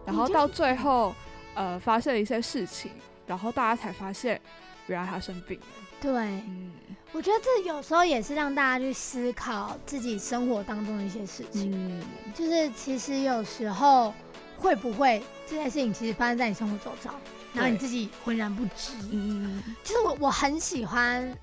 [0.05, 1.15] 然后到最后
[1.55, 2.91] 呃发生了一些事情，
[3.25, 4.39] 然后大家才发现
[4.85, 5.65] 原来他生病了。
[5.99, 6.71] 对，嗯，
[7.11, 12.03] 我觉得这有时候也是让大家去思考自己生活当中的一些事情，嗯，
[12.35, 14.13] 就是其实有时候
[14.59, 17.15] 会不会这件事情其实发生在你生活周遭，
[17.55, 21.35] 然后你自己浑然不知，嗯，其实我我很喜欢，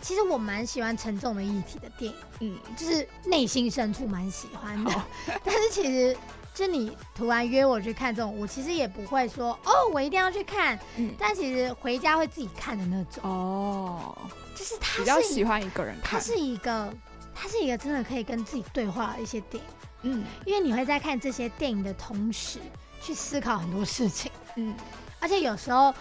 [0.00, 5.04] 其实我蛮喜欢沉重的议题的电影，嗯，就是内心深处蛮喜欢的，
[5.44, 6.16] 但是其实。
[6.56, 10.78] 就你突然约我去看这种，我其实也不会说哦，我一定要去看。
[10.96, 13.22] 嗯，但其实回家会自己看的那种。
[13.30, 14.16] 哦，
[14.54, 16.18] 就是他比较喜欢一个人看。
[16.18, 16.90] 他是一个，
[17.34, 19.70] 他是一个真的可以跟自己对话的一些电影。
[20.04, 22.58] 嗯，因为你会在看这些电影的同时
[23.02, 24.32] 去思考很多事情。
[24.54, 24.74] 嗯，
[25.20, 25.94] 而且有时候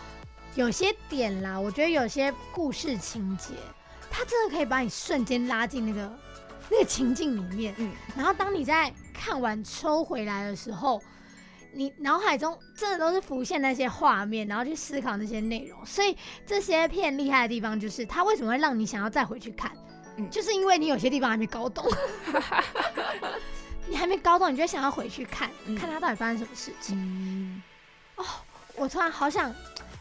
[0.56, 3.54] 有些点啦，我觉得有些故事情节，
[4.10, 6.12] 它真的可以把你瞬间拉进那个
[6.70, 7.74] 那个情境里面。
[7.78, 8.94] 嗯，然后当你在。
[9.18, 11.02] 看完抽回来的时候，
[11.74, 15.84] 你脑海中真的都是浮现那些画面，然后去思考那些内容。
[15.84, 19.72] 所以这些片厉害的地方就是，它为什么会让你想要再回去看？
[20.18, 21.84] 嗯，就是因为你有些地方还没搞懂，
[23.88, 25.50] 你还没搞懂，你就想要回去看
[25.80, 27.64] 看它到底发生什么事情。
[28.18, 28.24] 哦，
[28.78, 29.54] 我突然好想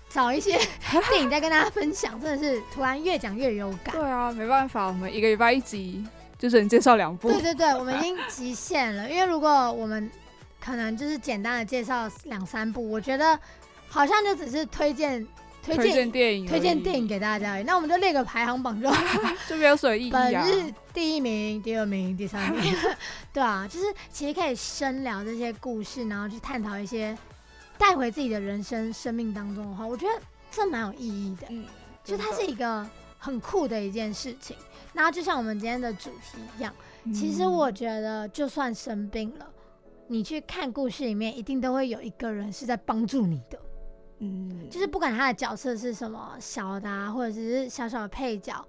[0.08, 0.58] 找一些
[1.10, 3.94] 电影再跟大家分享，真的是突然越讲越有感。
[3.94, 6.04] 对啊，没办法，我们一个礼拜一集。
[6.36, 9.08] 就是能介绍两部，对对对，我们已经极限了。
[9.08, 10.10] 因为如果我们
[10.60, 13.38] 可能就是简单的介绍两三部，我觉得
[13.88, 15.26] 好像就只是推荐
[15.64, 17.62] 推荐电影，推荐电影给大家。
[17.62, 20.12] 那我们就列个排行榜，就好 就没有什么意义啊。
[20.12, 22.74] 本日第一名、第二名、第三名，
[23.32, 27.16] 对啊，就是其实可以深聊这些故事，然后去探讨一些
[27.78, 31.46] 带回自己的人生生命当中的话，我觉得这蛮有意义的。
[31.50, 31.64] 嗯，
[32.02, 32.86] 就它是一个
[33.18, 34.56] 很酷的一件事情。
[34.92, 36.72] 然后就像我们今天的主题一样，
[37.12, 39.50] 其实我觉得，就算生病了，
[40.06, 43.58] 你去看故事里面，一定都会有一个人是在帮助你的。
[44.20, 48.64] 嗯，就是不管他的角色是什么，小的啊，或者只是小小的配角，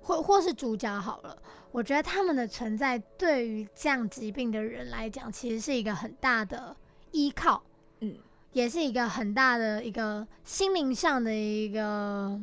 [0.00, 1.38] 或或是主角好了，
[1.70, 6.76] 我觉得他们的存在对于这样疾病的人来讲，其实是一个很大的
[7.12, 7.62] 依靠。
[8.00, 8.16] 嗯，
[8.52, 12.40] 也是一个很大的一个心灵上的一个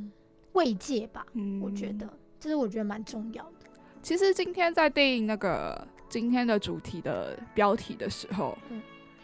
[0.54, 1.26] 慰藉吧。
[1.34, 2.08] 嗯，我觉得。
[2.39, 3.68] 这是我觉得蛮重要的。
[4.04, 8.80] 其实今天在定那个今天的主题的标题的时候，嗯，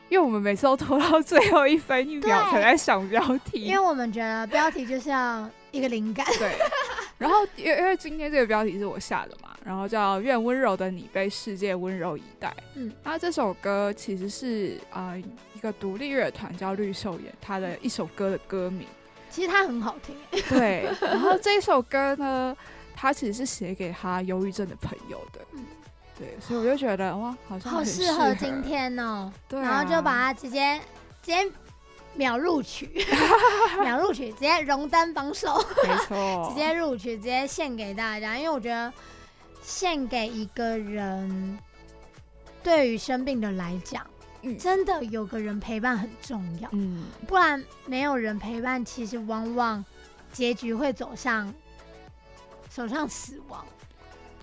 [0.09, 6.25] 因为我们每次都拖到最后一分一秒才在想标题，因为我们觉得标题就是要一个灵感。
[6.39, 6.57] 对。
[7.21, 12.51] 然后因为因为今天这个标题是我下的嘛，然后叫“愿温柔的你被世界温柔以待”。
[12.73, 12.91] 嗯。
[13.03, 15.13] 那这首歌其实是啊
[15.53, 18.87] 一个独立乐团叫绿秀妍，他的一首歌的歌名。
[19.29, 20.15] 其实它很好听。
[20.49, 20.89] 对。
[20.99, 22.57] 然后这首歌呢？
[22.93, 25.65] 他其实是写给他忧郁症的朋友的，嗯，
[26.19, 30.77] 对，所以我就觉得哇，好像好适合今天哦，对，然后就把它直接
[31.23, 31.51] 直接
[32.15, 33.05] 秒录取，
[33.81, 38.91] 秒录取，直接荣登榜首，没错， 直接录取，直接献给大家，因为我觉得
[39.61, 41.57] 献给一个人，
[42.63, 44.05] 对于生病的来讲，
[44.59, 49.83] 真的有个人陪伴很重要，嗯，不然没有人陪伴，其实往往
[50.31, 51.53] 结局会走向。
[52.69, 53.65] 走向死亡，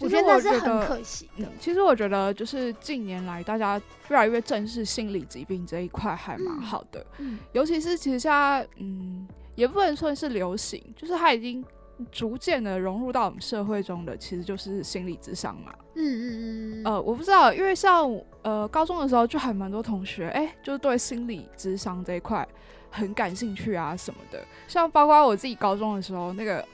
[0.00, 1.48] 我觉得那是很可惜的。
[1.58, 7.04] 其实我觉得，就是近年来大家越来越正视心理疾病这一块，还蛮好的。
[7.18, 11.64] 嗯，尤其是其实现在，嗯，也不能算是流行，就是它已经
[12.12, 15.74] 逐渐的融入到我们社会中的，其实就是心理智商嘛。
[15.96, 16.84] 嗯嗯嗯。
[16.84, 18.08] 呃，我不知道，因为像
[18.42, 22.46] 呃高中的时候，就还蛮多同学，哎，就是对心理智商这一块
[22.88, 24.40] 很感兴趣啊什么的。
[24.68, 26.64] 像包括我自己高中的时候，那个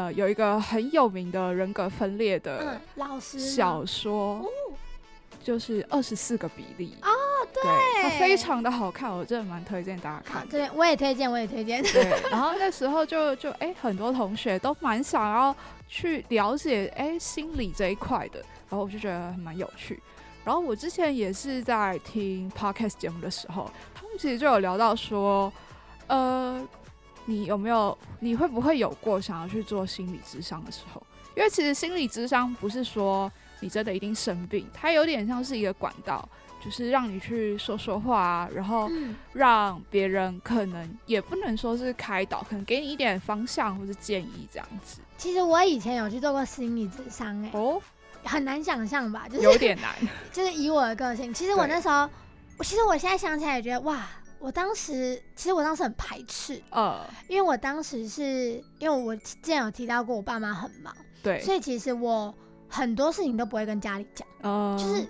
[0.00, 4.44] 呃有一个很有名的人格分裂的老师小说。
[5.42, 7.08] 就是二十四个比例哦，
[7.50, 7.62] 对，
[8.02, 10.46] 它非常的好看，我真的蛮推荐大家看。
[10.46, 11.82] 对，我也推荐，我也推荐。
[11.82, 15.56] 对，然后那时候就就哎，很多同学都蛮想要
[15.88, 19.98] 去了解哎心理这一块的，然后我就觉得蛮有趣。
[20.44, 25.50] 然后我之前也是在听 podcast 节目的时候，他们其实就有聊到说，
[26.06, 26.62] 呃，
[27.30, 31.00] 你有没有，你会不会有过想要去做心理智商的时候？
[31.36, 33.30] 因为其实心理智商不是说。
[33.62, 36.26] 你真的一定生病，它有点像是一个管道，
[36.64, 38.90] 就是让你去说说话啊，然后
[39.34, 45.02] 让别人可能也不能说是开导，可能给你一点方向或是建议这样子。
[45.18, 47.78] 其实我以前有去做过心理智商，哎，哦，
[48.24, 49.28] 很难想象吧？
[49.28, 49.94] 就是有点难，
[50.32, 52.08] 就是以我的个性，其实我那时候，
[52.56, 54.08] 我其实我现在想起来也觉得，哇，
[54.40, 62.34] 我当时其实我当时很排斥，呃，因为我当时是因为我之前有提到过，我爸妈很忙，对，所以其实我。
[62.72, 64.24] 很多事情都不会跟家里讲，
[64.78, 65.04] 就是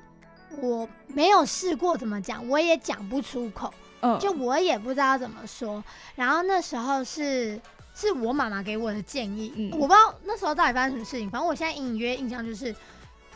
[0.63, 5.85] 我没有试过怎么讲，我也讲不出口，嗯就我也不知道怎么说。
[6.15, 7.61] 然后那时候是
[7.95, 11.29] 是我妈妈给我的建议，嗯我不知道那时候到底发生什么事情。
[11.29, 12.75] 反正我现在隐隐约印象就是，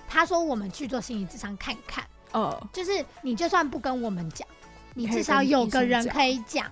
[0.08, 2.02] 她说我们去做心理智商看看，
[2.32, 4.48] 呃，就是你就算不跟我们讲，
[4.94, 6.66] 你至少有个人可以讲，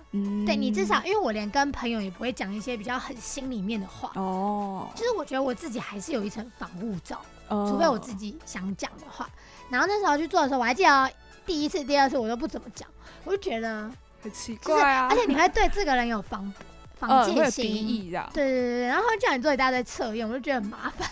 [0.45, 7.21] 对你至少，因为我连跟朋友也不会讲一些比较很心里面的话，哦，就是我觉得我自己还是有一层防护罩。
[7.49, 9.29] 除非我自己想讲的话，
[9.69, 11.11] 然后那时候去做的时候，我还记得
[11.45, 12.87] 第一次、第二次我都不怎么讲，
[13.25, 13.91] 我就觉得
[14.23, 16.51] 很奇怪啊，而且你会对这个人有防
[16.97, 21.07] 防戒心，对对对对，然后叫你做一大堆测验，我就觉得很麻烦。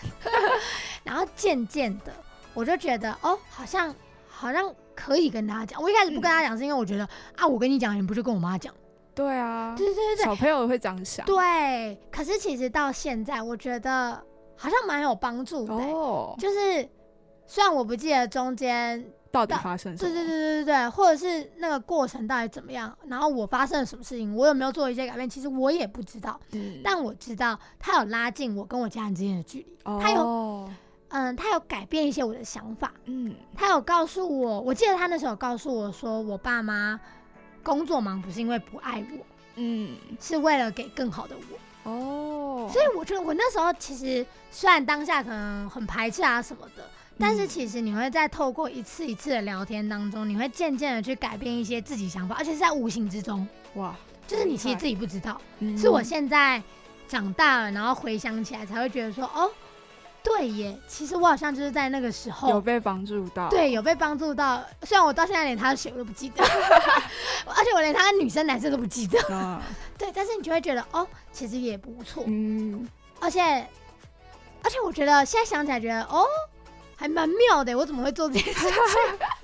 [1.04, 2.14] 然后渐渐的，
[2.56, 3.94] 我就觉得哦，好像
[4.42, 5.82] 好像可以跟大家讲。
[5.82, 8.74] 我一开始不跟他讲，是因为我觉得啊，我跟你讲，你不就跟我妈讲？
[9.14, 11.26] 对啊，对对对对，小朋友会这样想。
[11.26, 14.22] 对，可是其实到现在，我觉得。
[14.58, 15.74] 好像蛮有帮助的，
[16.38, 16.88] 就是
[17.48, 26.40] 虽然我不记得中间到底发生什么，对对对对对对，或者是那个过程到底怎么样，然后我发生了什么事情，我有没有做一些改变，其实我也不知道。
[26.52, 30.70] 嗯，但我知道他有拉近我跟我家人之间的距离，他有，
[31.12, 37.00] 嗯，他有改变一些我的想法，嗯，他有告诉我，我记得他那时候告诉我说，我爸妈
[37.62, 41.92] 工作忙不是因为不爱我，嗯，是为了给更好的我。
[41.92, 53.46] 哦，所以我觉得我那时候其实虽然当下可能很排斥啊什么的，但是其实你会在透过一次一次的聊天当中，你会渐渐的去改变一些自己想法，而且是在无形之中。
[53.74, 53.96] 哇，
[54.28, 55.42] 就是你其实自己不知道，
[55.78, 56.62] 是我现在
[57.08, 59.52] 长大了，然后回想起来才会觉得说，哦。
[60.24, 64.64] 对耶，其实我好像就是在那个时候有被帮助到，对，有被帮助到。
[64.84, 66.44] 虽然我到现在连他的血我都不记得，
[67.46, 69.20] 而且我连他的女生男生都不记得。
[69.98, 72.24] 对，但是你就会觉得哦，其实也不错。
[72.28, 72.88] 嗯，
[73.20, 73.42] 而且
[74.64, 76.26] 而且我觉得现在想起来觉得哦，
[76.96, 77.76] 还蛮妙的。
[77.76, 78.72] 我怎么会做这件事情？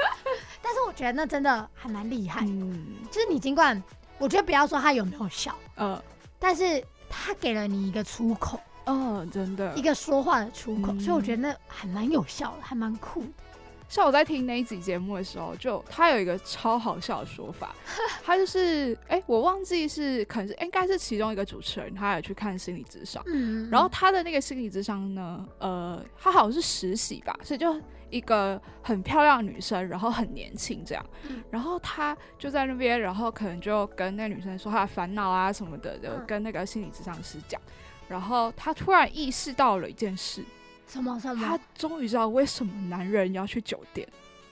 [0.61, 2.41] 但是我觉得那真的还蛮厉害。
[2.41, 3.81] 嗯，就是你尽管
[4.19, 5.99] 我觉得不要说他有没有效，嗯，
[6.37, 8.59] 但是他给了你一个出口。
[8.87, 13.27] 嗯，真的一个说话的出口，所以我觉得那还蛮有效的，还蛮酷的。
[13.89, 17.73] 像我在听那一集节目的时候，就他有一个超好笑的说法，
[18.21, 31.05] 他就是哎，我忘记是可能是应该是其中一个主持人，他也去看心理智商，嗯，然后他的那个心理智商呢，呃，他好像是实习吧，所以就一个很漂亮的女生，然后很年轻这样，
[31.49, 37.61] 然后他就在那边，然后可能就跟那个女生说他的烦恼啊什么的，就跟那个心理智商师讲。
[38.07, 40.43] 然后他突然意识到了一件事，
[40.87, 41.45] 什么什么？
[41.45, 44.07] 他终于知道为什么男人要去酒店。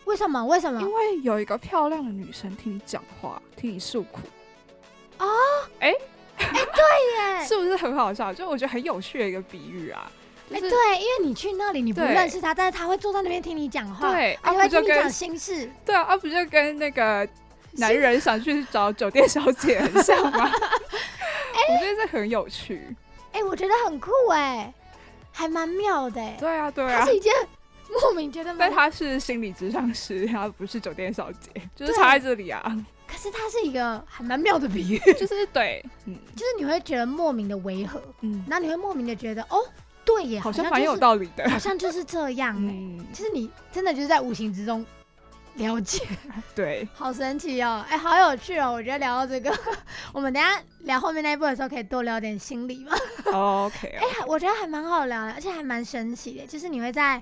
[0.06, 0.46] 为什么？
[0.46, 0.80] 为什么？
[0.82, 4.20] 因为有一个漂亮的女生听你讲话，听你诉苦。
[5.18, 5.26] 啊？
[5.80, 5.94] 哎
[6.38, 8.34] 哎，对耶， 是不是很好笑？
[8.34, 10.12] 就我觉得很有趣的一个比喻啊。
[10.52, 15.68] 哎，对，因为你去那里，你不认识他，但是他会坐在那边听你讲话，对，他会听你讲心事。
[15.86, 17.28] 对啊，啊不就跟那个
[17.78, 20.52] 男人想去找酒店小姐很像吗？
[21.68, 22.96] 我觉得这很有趣。
[23.36, 24.74] 哎，我觉得很酷哎，
[25.32, 26.21] 还蛮妙的。
[26.39, 27.34] 对啊，对啊，它是一件
[28.02, 32.63] 莫名觉得，但他是心理咨商师，他不是酒店小姐，就是差在这里啊。
[33.06, 39.60] 可是他是一个还蛮妙的比喻， 就是对，嗯，就是你会觉得莫名的违和，嗯，然后你会莫名的觉得，哦，
[40.06, 42.71] 对耶，好像蛮有道理的，好像就是这样哎。
[43.13, 44.86] 其实你真的就是在无形之中
[45.56, 46.06] 了解。
[46.56, 47.86] 对，好神奇哦！
[47.89, 48.72] 哎，好有趣哦！
[48.74, 49.54] 我觉得聊到这个，
[50.13, 52.94] 我们等下聊后面那一部的时候，可以多聊点心理吗？
[53.65, 53.88] OK。
[54.00, 57.22] 哎，我觉得还蛮好聊的，而且还蛮神奇的，就是你会在。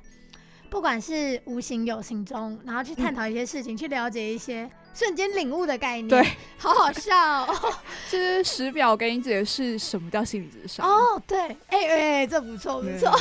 [0.69, 6.23] 不管是无形有形中，然后去探讨一些事情，去了解一些瞬间领悟的概念，对，
[6.57, 7.45] 好好笑。
[8.09, 10.87] 就是十表给你解释什么叫心理智商。
[10.87, 13.11] 哦，对，哎哎，这不错不错。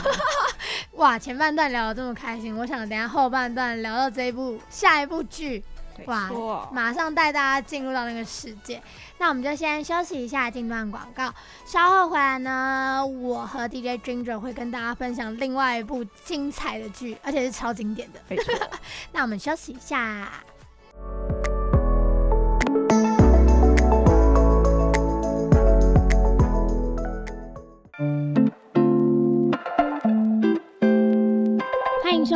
[0.93, 5.65] 哇，前半段聊的这么开心，我想等下后半段聊到这一部下一部剧。
[6.07, 6.69] 哇！
[6.73, 8.83] 马上带大家进入到那个世界，
[9.19, 11.33] 那我们就先休息一下，进段广告。
[11.67, 18.21] 稍后回来呢，我和 DJ Ginger 会跟大家分享另外一部精彩的剧，而且是超经典的。
[19.13, 20.33] 那我们休息一下。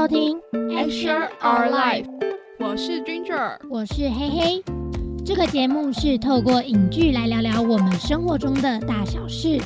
[0.07, 0.41] 收听
[0.89, 2.07] Share Our Life。
[2.61, 4.65] 我是 Ginger，我是黑黑。
[5.25, 9.61] 这个节目是透过影剧来聊聊我们生活中的大小事，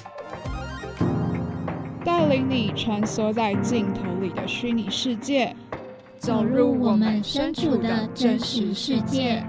[2.07, 5.55] 带领你穿梭在镜头里的虚拟世界，
[6.17, 9.45] 走入我们身处的真实世界。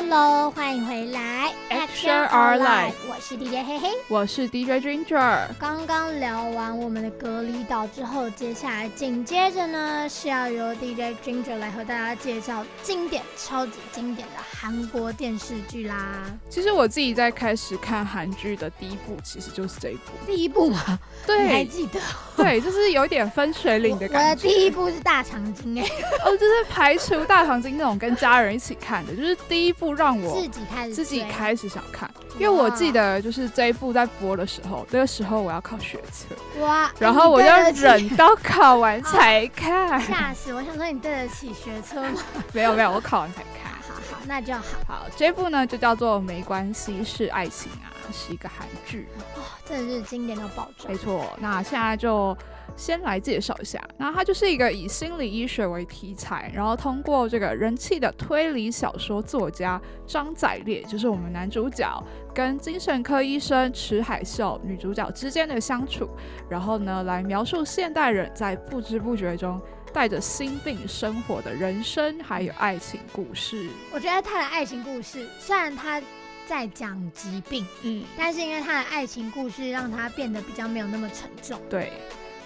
[0.00, 5.46] Action！Hello，欢迎回来，Action Our Life，我是 DJ 嘿嘿，我是 DJ Ginger。
[5.58, 16.24] 刚刚聊完我们的隔离岛之后，接下来紧接着呢是要由 DJ Ginger 来和大家介绍经典、超级经典的韩国电视剧啦。
[16.48, 20.12] 其实我自己在开始看韩剧的第一部，其实就是这一部。
[20.26, 20.98] 第一部吗？
[21.26, 22.00] 对，还记得？
[22.36, 24.30] 对，就是有点分水岭的感觉。
[24.30, 25.86] 我的第一部是大长今，哎，
[26.24, 29.89] 哦，就是排除大长今那种跟家人一起看的，就是第一部。
[29.94, 37.48] 让我自己开始自己开始想看，因为我记得就是这一部在播的时候，那个时候我要考学测哇，然后我就
[37.80, 40.52] 忍到考完才看， 吓死！
[40.52, 42.20] 我想说你对得起学测吗？
[42.52, 43.72] 没有没有，我考完才看。
[43.82, 44.62] 好好，那就好。
[44.86, 50.88] 好，这部呢就叫做《没关系是爱情》啊，是一个韩剧哇，真的是经典到爆炸。
[50.88, 52.36] 没错，那现在就。
[52.76, 62.02] 先来介绍一下，那它就是一个以心理医学为题材，然后通过这个人气的推理小说作家张载烈，就是我们男主角
[62.34, 66.08] 跟精神科医生池海秀女主角之间的相处，
[66.48, 69.60] 然后呢来描述现代人在不知不觉中
[69.92, 73.68] 带着心病生活的人生，还有爱情故事。
[73.92, 76.00] 我觉得他的爱情故事虽然他
[76.46, 81.60] 在讲疾病，嗯，但是因为他的爱情故事让他变得比较没有那么沉重。
[81.68, 81.92] 对。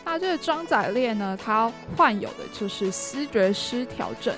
[0.04, 4.34] 那这个张载烈呢，他患有的就是思觉失调症，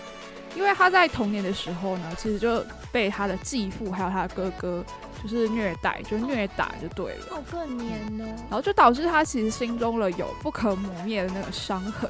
[0.55, 4.85] 因为他在童年的时候呢，其实就被他的继父还有他的哥哥
[5.22, 7.26] 就是虐待，就虐打就对了。
[7.31, 8.37] 好可怜哦。
[8.48, 12.09] 然后就导致他其实心中了有不可磨灭的那个伤痕，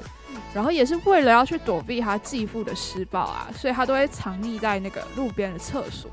[0.54, 6.10] 然后也是为了要去躲避他继父的施暴啊，所以他都会藏匿在那个路边的厕所。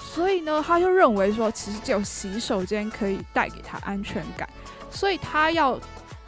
[0.00, 4.48] 所以呢，他就认为说，其实只有洗手间可以带给他安全感，
[4.90, 5.78] 所以他要。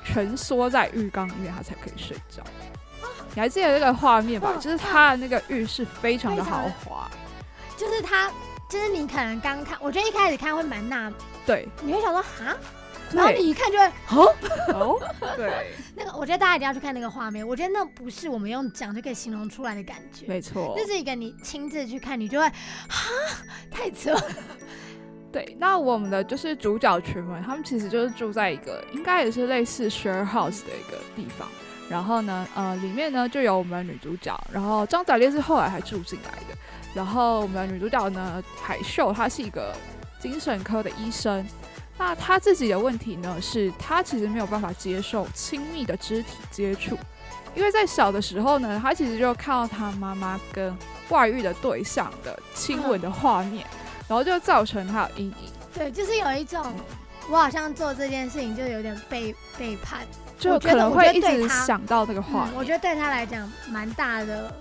[0.04, 2.42] 蜷缩在浴缸里面，他才可以睡觉。
[3.34, 4.54] 你还记得那个画面吧？
[4.60, 7.10] 就是他的那个浴室非常的豪华。
[7.76, 8.30] 就是他，
[8.68, 11.10] 就是你可能刚看，我觉得一开始看会蛮纳，
[11.46, 12.56] 对，你会想说哈，
[13.10, 14.34] 然后你一看就会哦
[14.68, 15.00] 哦，
[15.36, 22.48] 对，那个我觉得大家一定要去看那个画面，我觉得那不是我们用讲就可以形容出来的感觉，没错，那是一个你亲自去看，你就会
[22.88, 23.10] 哈，
[23.70, 24.14] 太扯。
[25.32, 31.48] 对，那我们的就是主角群们，他们其实就是住在一个应该也是类似 share house 的一个地方。
[31.88, 36.56] 然后呢，呃，里面呢就有我们的女主角，然后张载烈是后来还住进来的。
[36.94, 39.74] 然后我们的女主角呢，海秀，她是一个
[40.20, 41.44] 精神科的医生。
[41.98, 46.96] 那她自己的问题呢，是她其实没有办法接受亲密的肢体接触，
[47.54, 50.74] 因为在小的时候呢，她其实就看到她妈妈跟
[51.08, 53.66] 外遇的对象的亲吻的画面。
[54.12, 56.62] 然后就造成他有阴影，对，就是有一种
[57.30, 60.00] 我好像做这件事情就有点背背叛，
[60.38, 62.46] 就可能会一直想到这个话。
[62.54, 64.52] 我觉得对他来讲蛮大的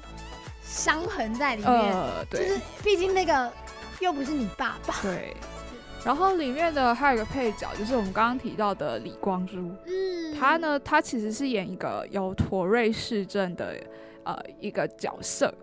[0.63, 1.93] 伤痕在里面，
[2.29, 3.51] 就是毕竟那个
[3.99, 4.95] 又不是你爸爸。
[5.01, 5.35] 对。
[6.05, 13.75] 然后里面的还有一个配角，就是我们刚刚提到的李光洙，嗯，他呢，他其实是演一个有妥瑞氏症的
[14.23, 15.53] 呃一个角色。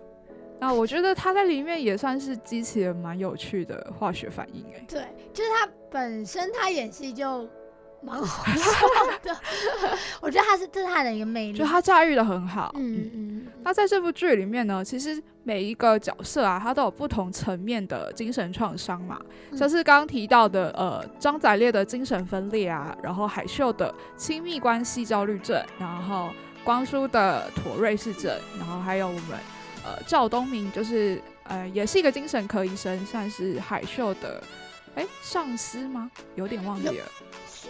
[0.61, 4.85] 那我觉得他在里面也算是激起了蛮有趣的化学反应哎。
[4.89, 5.03] 对，
[5.33, 7.49] 就是他本身他演戏就
[8.03, 9.37] 蛮好笑的，
[10.21, 12.73] 我觉得他是这是他的一个魅力，就他驾驭的很好。
[12.77, 13.47] 嗯嗯。
[13.63, 19.21] 那在这部剧里面呢，其实每一个角色啊，他都有不同层面的精神创伤嘛，
[19.57, 26.31] 像是刚刚提到的，呃，张载烈的精神分裂啊，然后海秀的亲密关系焦虑症，然后
[26.65, 29.39] 光叔的妥瑞氏症，然后还有我们
[29.89, 34.43] 呃赵东明，就是呃也是一个精神科医生，算是海秀的
[34.95, 36.11] 哎上司吗？
[36.35, 37.05] 有点忘记了。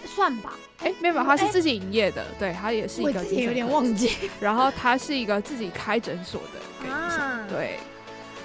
[0.04, 4.30] 算吧，哎，没有，他是自己营业的，对他也是一个，有点忘记。
[4.40, 7.78] 然后他是一个自己开诊所的医生，对。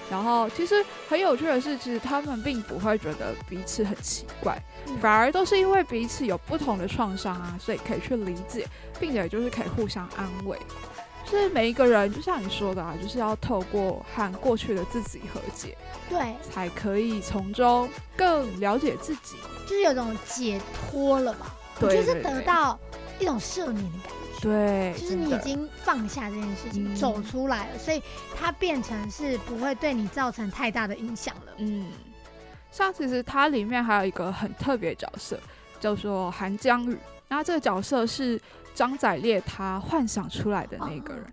[0.09, 4.61] 然后其实很有趣的是，其实他们并不会觉得彼此很奇怪，
[5.01, 8.67] 反而都是因为彼此有不同的创伤啊，所以可以去理解，
[8.99, 10.57] 并且就是可以互相安慰。
[11.33, 15.75] 就是每一个人，就像你说的啊，就是要透过和过去的自己和解，
[16.07, 19.35] 对，才可以从中更了解自己。
[19.65, 20.61] 就是有种解
[20.91, 22.79] 脱了吧，对就是得到
[23.19, 24.43] 一种赦免的感觉。
[24.43, 27.99] 对，就是你已经放下这件事情，走出来了，所以
[28.35, 31.53] 它变成是不会对你造成太大的影响了。
[31.57, 31.87] 嗯，
[32.71, 35.39] 像其实它里面还有一个很特别角色，
[35.79, 36.95] 叫做韩江宇。
[37.27, 38.39] 那这个角色是
[38.73, 41.25] 张载烈他幻想出来的那个人，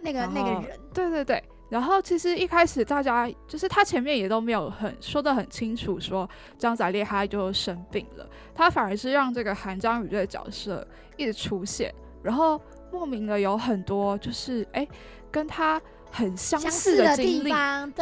[0.00, 0.78] 那个那个人。
[0.92, 1.42] 对对对。
[1.68, 6.28] 然后其实一开始大家就是他前面也都没有很说的很清楚，说
[6.58, 10.86] 张载烈他就生病了，他反而是让这个韩章宇这个角色
[11.16, 11.90] 一直出现，
[12.22, 12.60] 然后
[12.92, 14.86] 莫名的有很多就是哎
[15.30, 15.80] 跟他
[16.10, 17.50] 很相似的经历，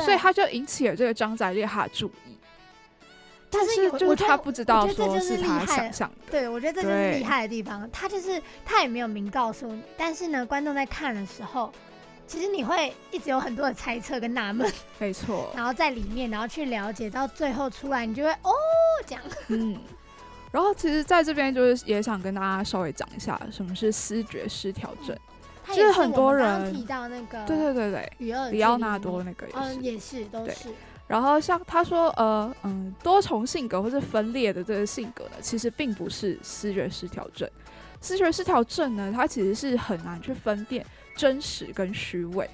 [0.02, 2.29] 所以他就引起了这个张载烈他的注意。
[3.50, 11.72] 但是就是他不知道说是他想象的，对我觉得这就是厉害的地方，他就是他也没有明告诉你，但是呢观众在看的时候。
[12.26, 15.52] 其实你会一直有很多的猜测跟纳闷， 没错。
[15.52, 18.52] 然后在里面，然后去了解到最后出来，你就会哦
[19.04, 19.24] 这样。
[19.48, 19.76] 嗯。
[20.52, 25.18] 然后其实在这边就是也想跟大家稍微讲一下什么是思觉失调症。
[25.72, 30.68] 其实很多人提到那个，对对对对，里奥纳多那个也是，嗯，也是都是。
[31.10, 37.50] 然后像他说，呃嗯，多重性格或是分裂的这个性格呢，其实并不是思觉失调症。
[38.00, 40.86] 思觉失调症呢，它其实是很难去分辨。
[41.16, 42.48] 真实跟虚伪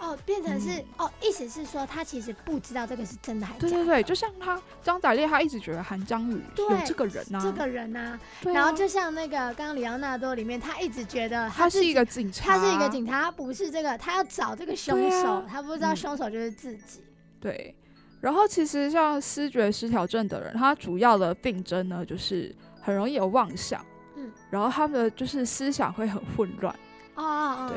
[0.00, 3.72] 哦，变成是哦，意思是说他其实不知道这个是真的还是假的。
[3.72, 8.18] 对对对，就像他张载烈，他一直觉得韩江宇有这个人呐，这个人呐。
[8.42, 17.04] 然后就像那个刚刚里奥纳多里面，他一直觉得他是一个警察，他是一个警察，他不是这个，他要找这个凶手，他不知道凶手就是自己。
[17.40, 17.74] 对。
[18.20, 23.84] 然后其实像思觉失调症的人，他主要的病症呢，就是很容易有妄想，
[24.16, 26.74] 嗯，然后他们的就是思想会很混乱。
[27.14, 27.76] 啊，对，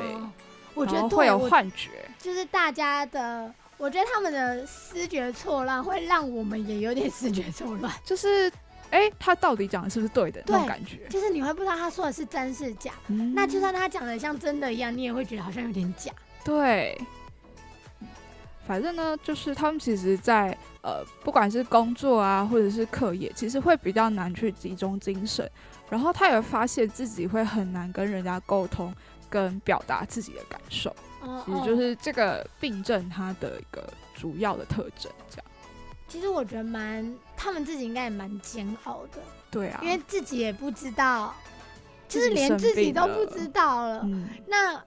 [0.73, 1.89] 我觉得会有幻觉，
[2.19, 8.51] 就是大家的，我觉得他们的思觉错乱会让我们也有点思觉错乱，就是
[8.89, 11.07] 哎，他到底讲的是不是对的那种感觉？
[11.09, 12.93] 就是你会不知道他说的是真是假，
[13.33, 16.11] 那就算他讲的像真的一样，你也会觉得好像有点假。
[16.45, 16.99] 对，
[18.67, 25.49] 反正呢，就是他们其实，在呃，不管是工作啊，或者是课业，其实会比较难去集中精神，
[25.89, 28.93] 然后他也发现自己会很难跟人家沟通。
[29.29, 30.95] 跟表达自己的感受，
[31.43, 33.83] 其实就是这个病症它的一个
[34.13, 35.11] 主要的特征。
[35.27, 35.45] 这样，
[36.07, 39.19] 其实我觉得蛮，他们自己应该也蛮煎熬的。
[39.49, 41.33] 对啊，因为自己也不知道，
[42.07, 44.07] 就是连自己都不知道了。
[44.47, 44.79] 那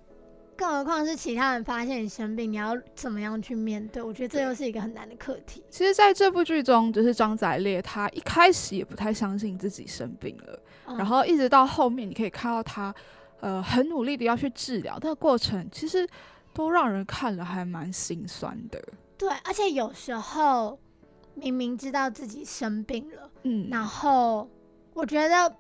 [0.57, 4.03] 更何况是其他人发现你生病，你要怎么样去面对？
[4.03, 5.63] 我觉得这又是一个很难的课题。
[5.71, 10.59] 其实，在这部剧中，就是张载烈，他一开始也不太相信自己生病了，
[10.97, 12.95] 然后一直到后面，你可以看到他。
[13.41, 16.09] 呃，很努力的要去治疗，那个过程其实
[16.55, 18.83] 都让人看了还蛮心酸的。
[19.19, 20.79] 对，而且有时候
[21.35, 24.49] 明明知道自己生病了，嗯，然后
[24.95, 25.55] 我觉得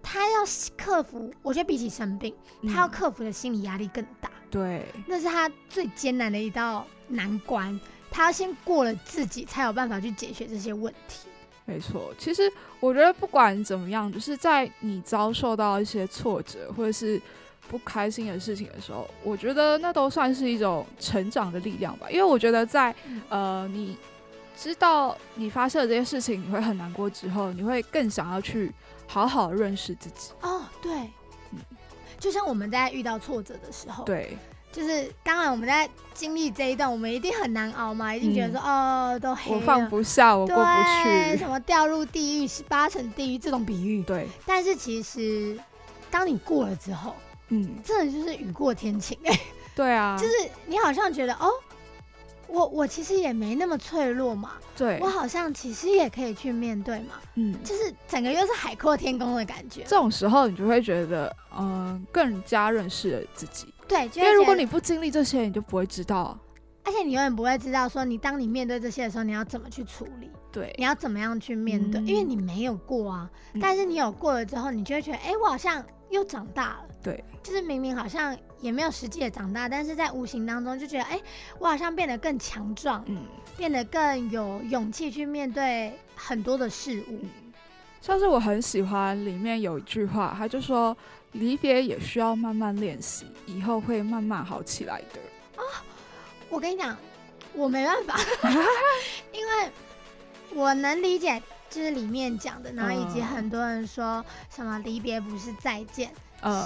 [0.00, 0.44] 他要
[0.76, 2.32] 克服，我觉得比起生病，
[2.72, 4.30] 他要克服的心理压力更大。
[4.56, 7.78] 对，那是他最艰难的一道难关，
[8.10, 11.28] 他要先过了自己，才有办法去解决这些问题。
[11.66, 12.50] 没错，其实
[12.80, 17.20] 我觉得不管怎么样，就是在你遭受到一些挫折或者是
[17.68, 22.10] 不开心的事情的时候，我觉得那都算是一种成长的力量吧。
[22.10, 22.94] 因为我觉得在
[23.28, 23.94] 呃，你
[24.56, 28.72] 知道你发生了这些事情，你会很难过之后，你会更想要去
[29.06, 30.32] 好好认识自己。
[30.40, 31.10] 哦，对，嗯，
[32.18, 34.36] 就像我们在遇到挫折的时候，对。
[34.72, 40.62] 就是当然，我们在经历这一段，我们一定很难熬嘛，一定觉得说哦，都黑我放不下，我过不
[41.02, 44.02] 去，什么掉入地狱十八层地狱这种比喻。
[44.02, 45.58] 对，但是其实
[46.10, 47.14] 当你过了之后，
[47.48, 49.40] 嗯，真的就是雨过天晴哎。
[49.74, 50.32] 对啊， 就是
[50.66, 51.48] 你好像觉得哦，
[52.48, 59.82] 我我其实也没那么脆弱嘛，对我好像其实也可以去面对嘛，嗯，就是整个又是海阔天空的感觉。
[59.82, 63.72] 这种时候，你就会觉得嗯，更加认识了自己。
[63.88, 66.38] 对，因为如果你不经历这些，你就不会知道。
[66.84, 70.30] 而且你永远不会知道，说你当你面对这些的时候，你要怎么去处理？
[70.52, 72.00] 对，你要怎么样去面对？
[72.02, 73.28] 因为你没有过啊。
[73.60, 76.86] 但是你有过了之后，你就会觉得，哎，我好像又长大了。
[77.02, 81.20] 对，就是明明好像也没有实际的长大，但是在无形当中就觉得，哎，
[81.58, 83.24] 我好像变得更强壮，嗯，
[83.56, 87.20] 变得更有勇气去面对很多的事物。
[88.00, 90.96] 像是我很喜欢里面有一句话，他就说，
[91.32, 95.62] 离别也需要慢慢练习，以后会慢慢好起来的。
[95.62, 95.82] 啊。
[96.48, 96.96] 我跟你讲，
[97.52, 98.16] 我没办法，
[99.32, 99.70] 因为
[100.54, 106.10] 我能理解，就是里面讲的，然后以及很多人说什么离别不是再见，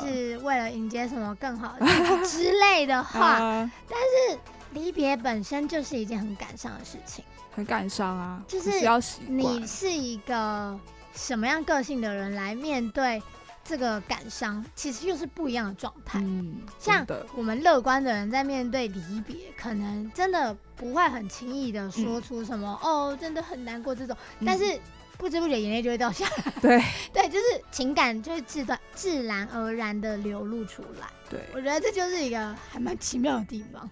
[0.02, 1.86] 是为了迎接什么更好的
[2.26, 3.38] 之类的话。
[3.88, 4.38] 但是
[4.72, 7.24] 离别本身就是一件很感伤的事情，
[7.54, 10.78] 很感伤啊，就是要你是一个
[11.14, 13.22] 什么样个性的人来面对。
[13.70, 16.18] 这个感伤其实又是不一样的状态。
[16.18, 17.06] 嗯，像
[17.36, 24.64] 我们乐观的人在面对离别，可能真的不会很轻易的说出什么“哦，真的很难过”这种，但是
[25.16, 26.52] 不知不觉眼泪就会掉下来。
[26.60, 26.82] 对
[27.14, 31.06] 对，就是情感就会自断自然而然的流露出来。
[31.30, 33.88] 对，我觉得这就是一个还蛮奇妙的地方。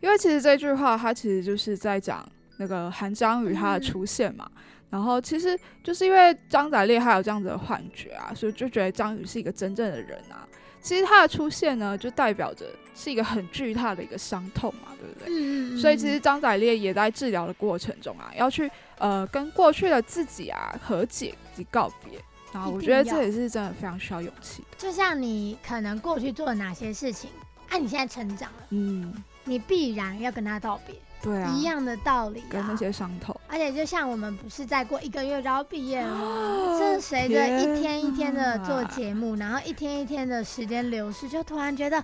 [0.00, 2.26] 因为其实这句话，它其实就是在讲
[2.56, 4.50] 那个韩章宇他的出现嘛。
[4.90, 10.46] 然后其实就是因为张载烈还有这样子的幻觉啊，所以就觉得张宇是一个真正的人啊。
[10.80, 12.64] 其实他的出现呢，就代表着
[12.94, 15.28] 是一个很巨大的一个伤痛嘛，对不对？
[15.28, 15.78] 嗯嗯。
[15.78, 22.18] 所以其实张载烈也在治疗的过程中啊，要去呃跟过去的自己啊和解及告别。
[22.50, 24.68] 然后我觉得这也是真的非常需要勇气的。
[24.78, 27.28] 就像你可能过去做了哪些事情，
[27.68, 29.12] 啊，你现在成长了，嗯，
[29.44, 30.94] 你必然要跟他道别。
[31.20, 33.37] 对啊，一样的道理，跟那些伤痛。
[33.48, 36.78] 而且就像我们不是再过一个月就要毕业了吗？
[36.78, 42.02] 这随着一天一天的做节目，然后一天一天的时间流逝，就突然觉得，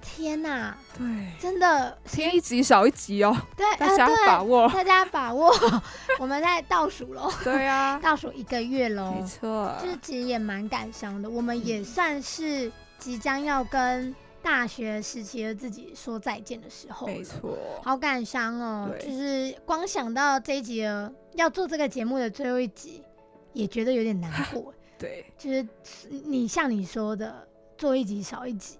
[0.00, 0.76] 天哪！
[0.96, 1.04] 对，
[1.40, 3.36] 真的，天一集少一集哦。
[3.56, 5.52] 对， 大家把握，大家把握，
[6.20, 7.30] 我们在倒数喽。
[7.42, 9.14] 对啊，倒数一个月喽。
[9.18, 11.28] 没错，就是其实也蛮感伤的。
[11.28, 14.14] 我们也算是即将要跟。
[14.44, 18.94] 大学时期的自己说再见的时候，没错，好感伤哦。
[19.00, 20.84] 就是光想到这一集
[21.32, 23.02] 要做这个节目的最后一集，
[23.54, 24.72] 也觉得有点难过。
[24.98, 25.66] 对，就是
[26.26, 28.78] 你像你说的，做一集少一集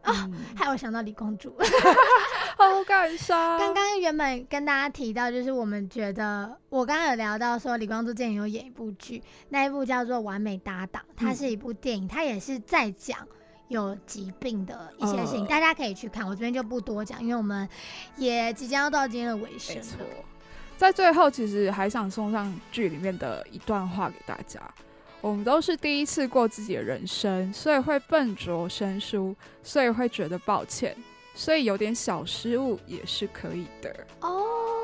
[0.00, 1.54] 啊，还有想到李公主，
[2.56, 3.58] 好感伤。
[3.58, 13.18] 刚刚原本跟大家提到，就是我们觉得，我刚刚有聊到说，李光洙之前有演一部剧，那一部叫做《完美搭档》，它是一部电影，它也是在讲。
[13.72, 16.24] 有疾病的一些事情，大家可以去看。
[16.24, 17.68] 我这边就不多讲，因为我们
[18.16, 20.06] 也即将要到今天的尾声了。
[20.76, 24.60] 在最后，其实还想送上剧里面的一段话给大家：
[25.20, 30.96] 我们都是第一次过自己的人生，所以会笨拙生疏，所以会觉得抱歉，
[31.34, 34.06] 所以有点小失误也是可以的。
[34.20, 34.81] 哦。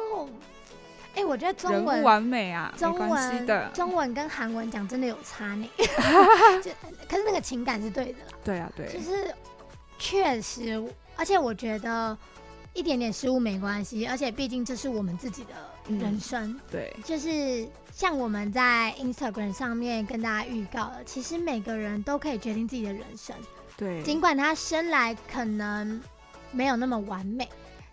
[1.28, 5.68] 哎，我觉得中文完美啊，中文的中文跟韩文讲真的有差呢。
[6.62, 6.70] 就
[7.06, 8.32] 可是那个情感是对的啦。
[8.42, 8.86] 对啊，对。
[8.90, 9.34] 就是
[9.98, 10.82] 确实，
[11.16, 12.16] 而且我觉得
[12.72, 16.58] 一点点失误没关系，而且毕竟这是我们自己的人生。
[16.70, 16.96] 对。
[17.04, 23.36] 就是像我们在 Instagram 上面跟大家预告的，其实每个人都可以决定自己的人生。
[23.76, 24.02] 对。
[24.02, 26.00] 尽管他生来可能
[26.52, 27.46] 没有那么完美。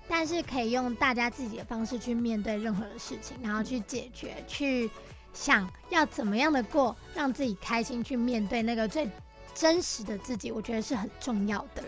[0.07, 4.89] 但是可以用大家自己的方式去面对任何的事情，然后去解决，去
[5.33, 9.09] 想要怎么样的过，让自己开心，去面对那个最
[9.53, 11.83] 真实的自己，我觉得是很重要的。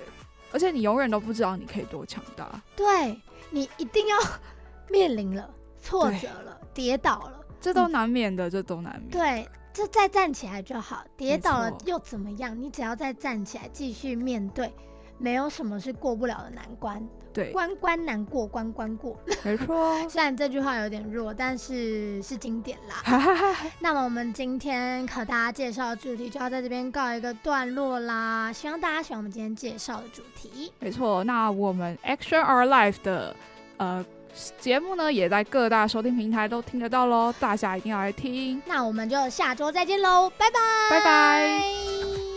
[0.52, 2.62] 而且你永远都不知道你可以多强大。
[2.76, 4.18] 对你一定要
[4.90, 5.50] 面临了
[5.82, 9.10] 挫折了，跌倒了，这都难免的，这都难免。
[9.12, 11.04] 对，就再站起来就好。
[11.16, 12.60] 跌倒了又怎么样？
[12.60, 14.74] 你只要再站起来，继续面对。
[15.18, 17.02] 没有什么是过不了的难关，
[17.34, 20.08] 对，关关难过关关过， 没错。
[20.08, 23.56] 虽然这句话有点弱，但是是经典啦。
[23.80, 28.54] 那么我们今天和大家介绍的主题就要在这边告一个段落啦。
[28.54, 30.72] 希望大家喜欢我们今天介绍的主题。
[30.80, 33.36] 没错，那我们 Action Our Life 的
[33.78, 34.06] 呃
[34.60, 38.62] 节目呢，也在各大收听平台都听得到喽，大家一定要来听。
[38.68, 40.60] 那我们就下周再见喽，拜拜，
[40.92, 42.37] 拜拜。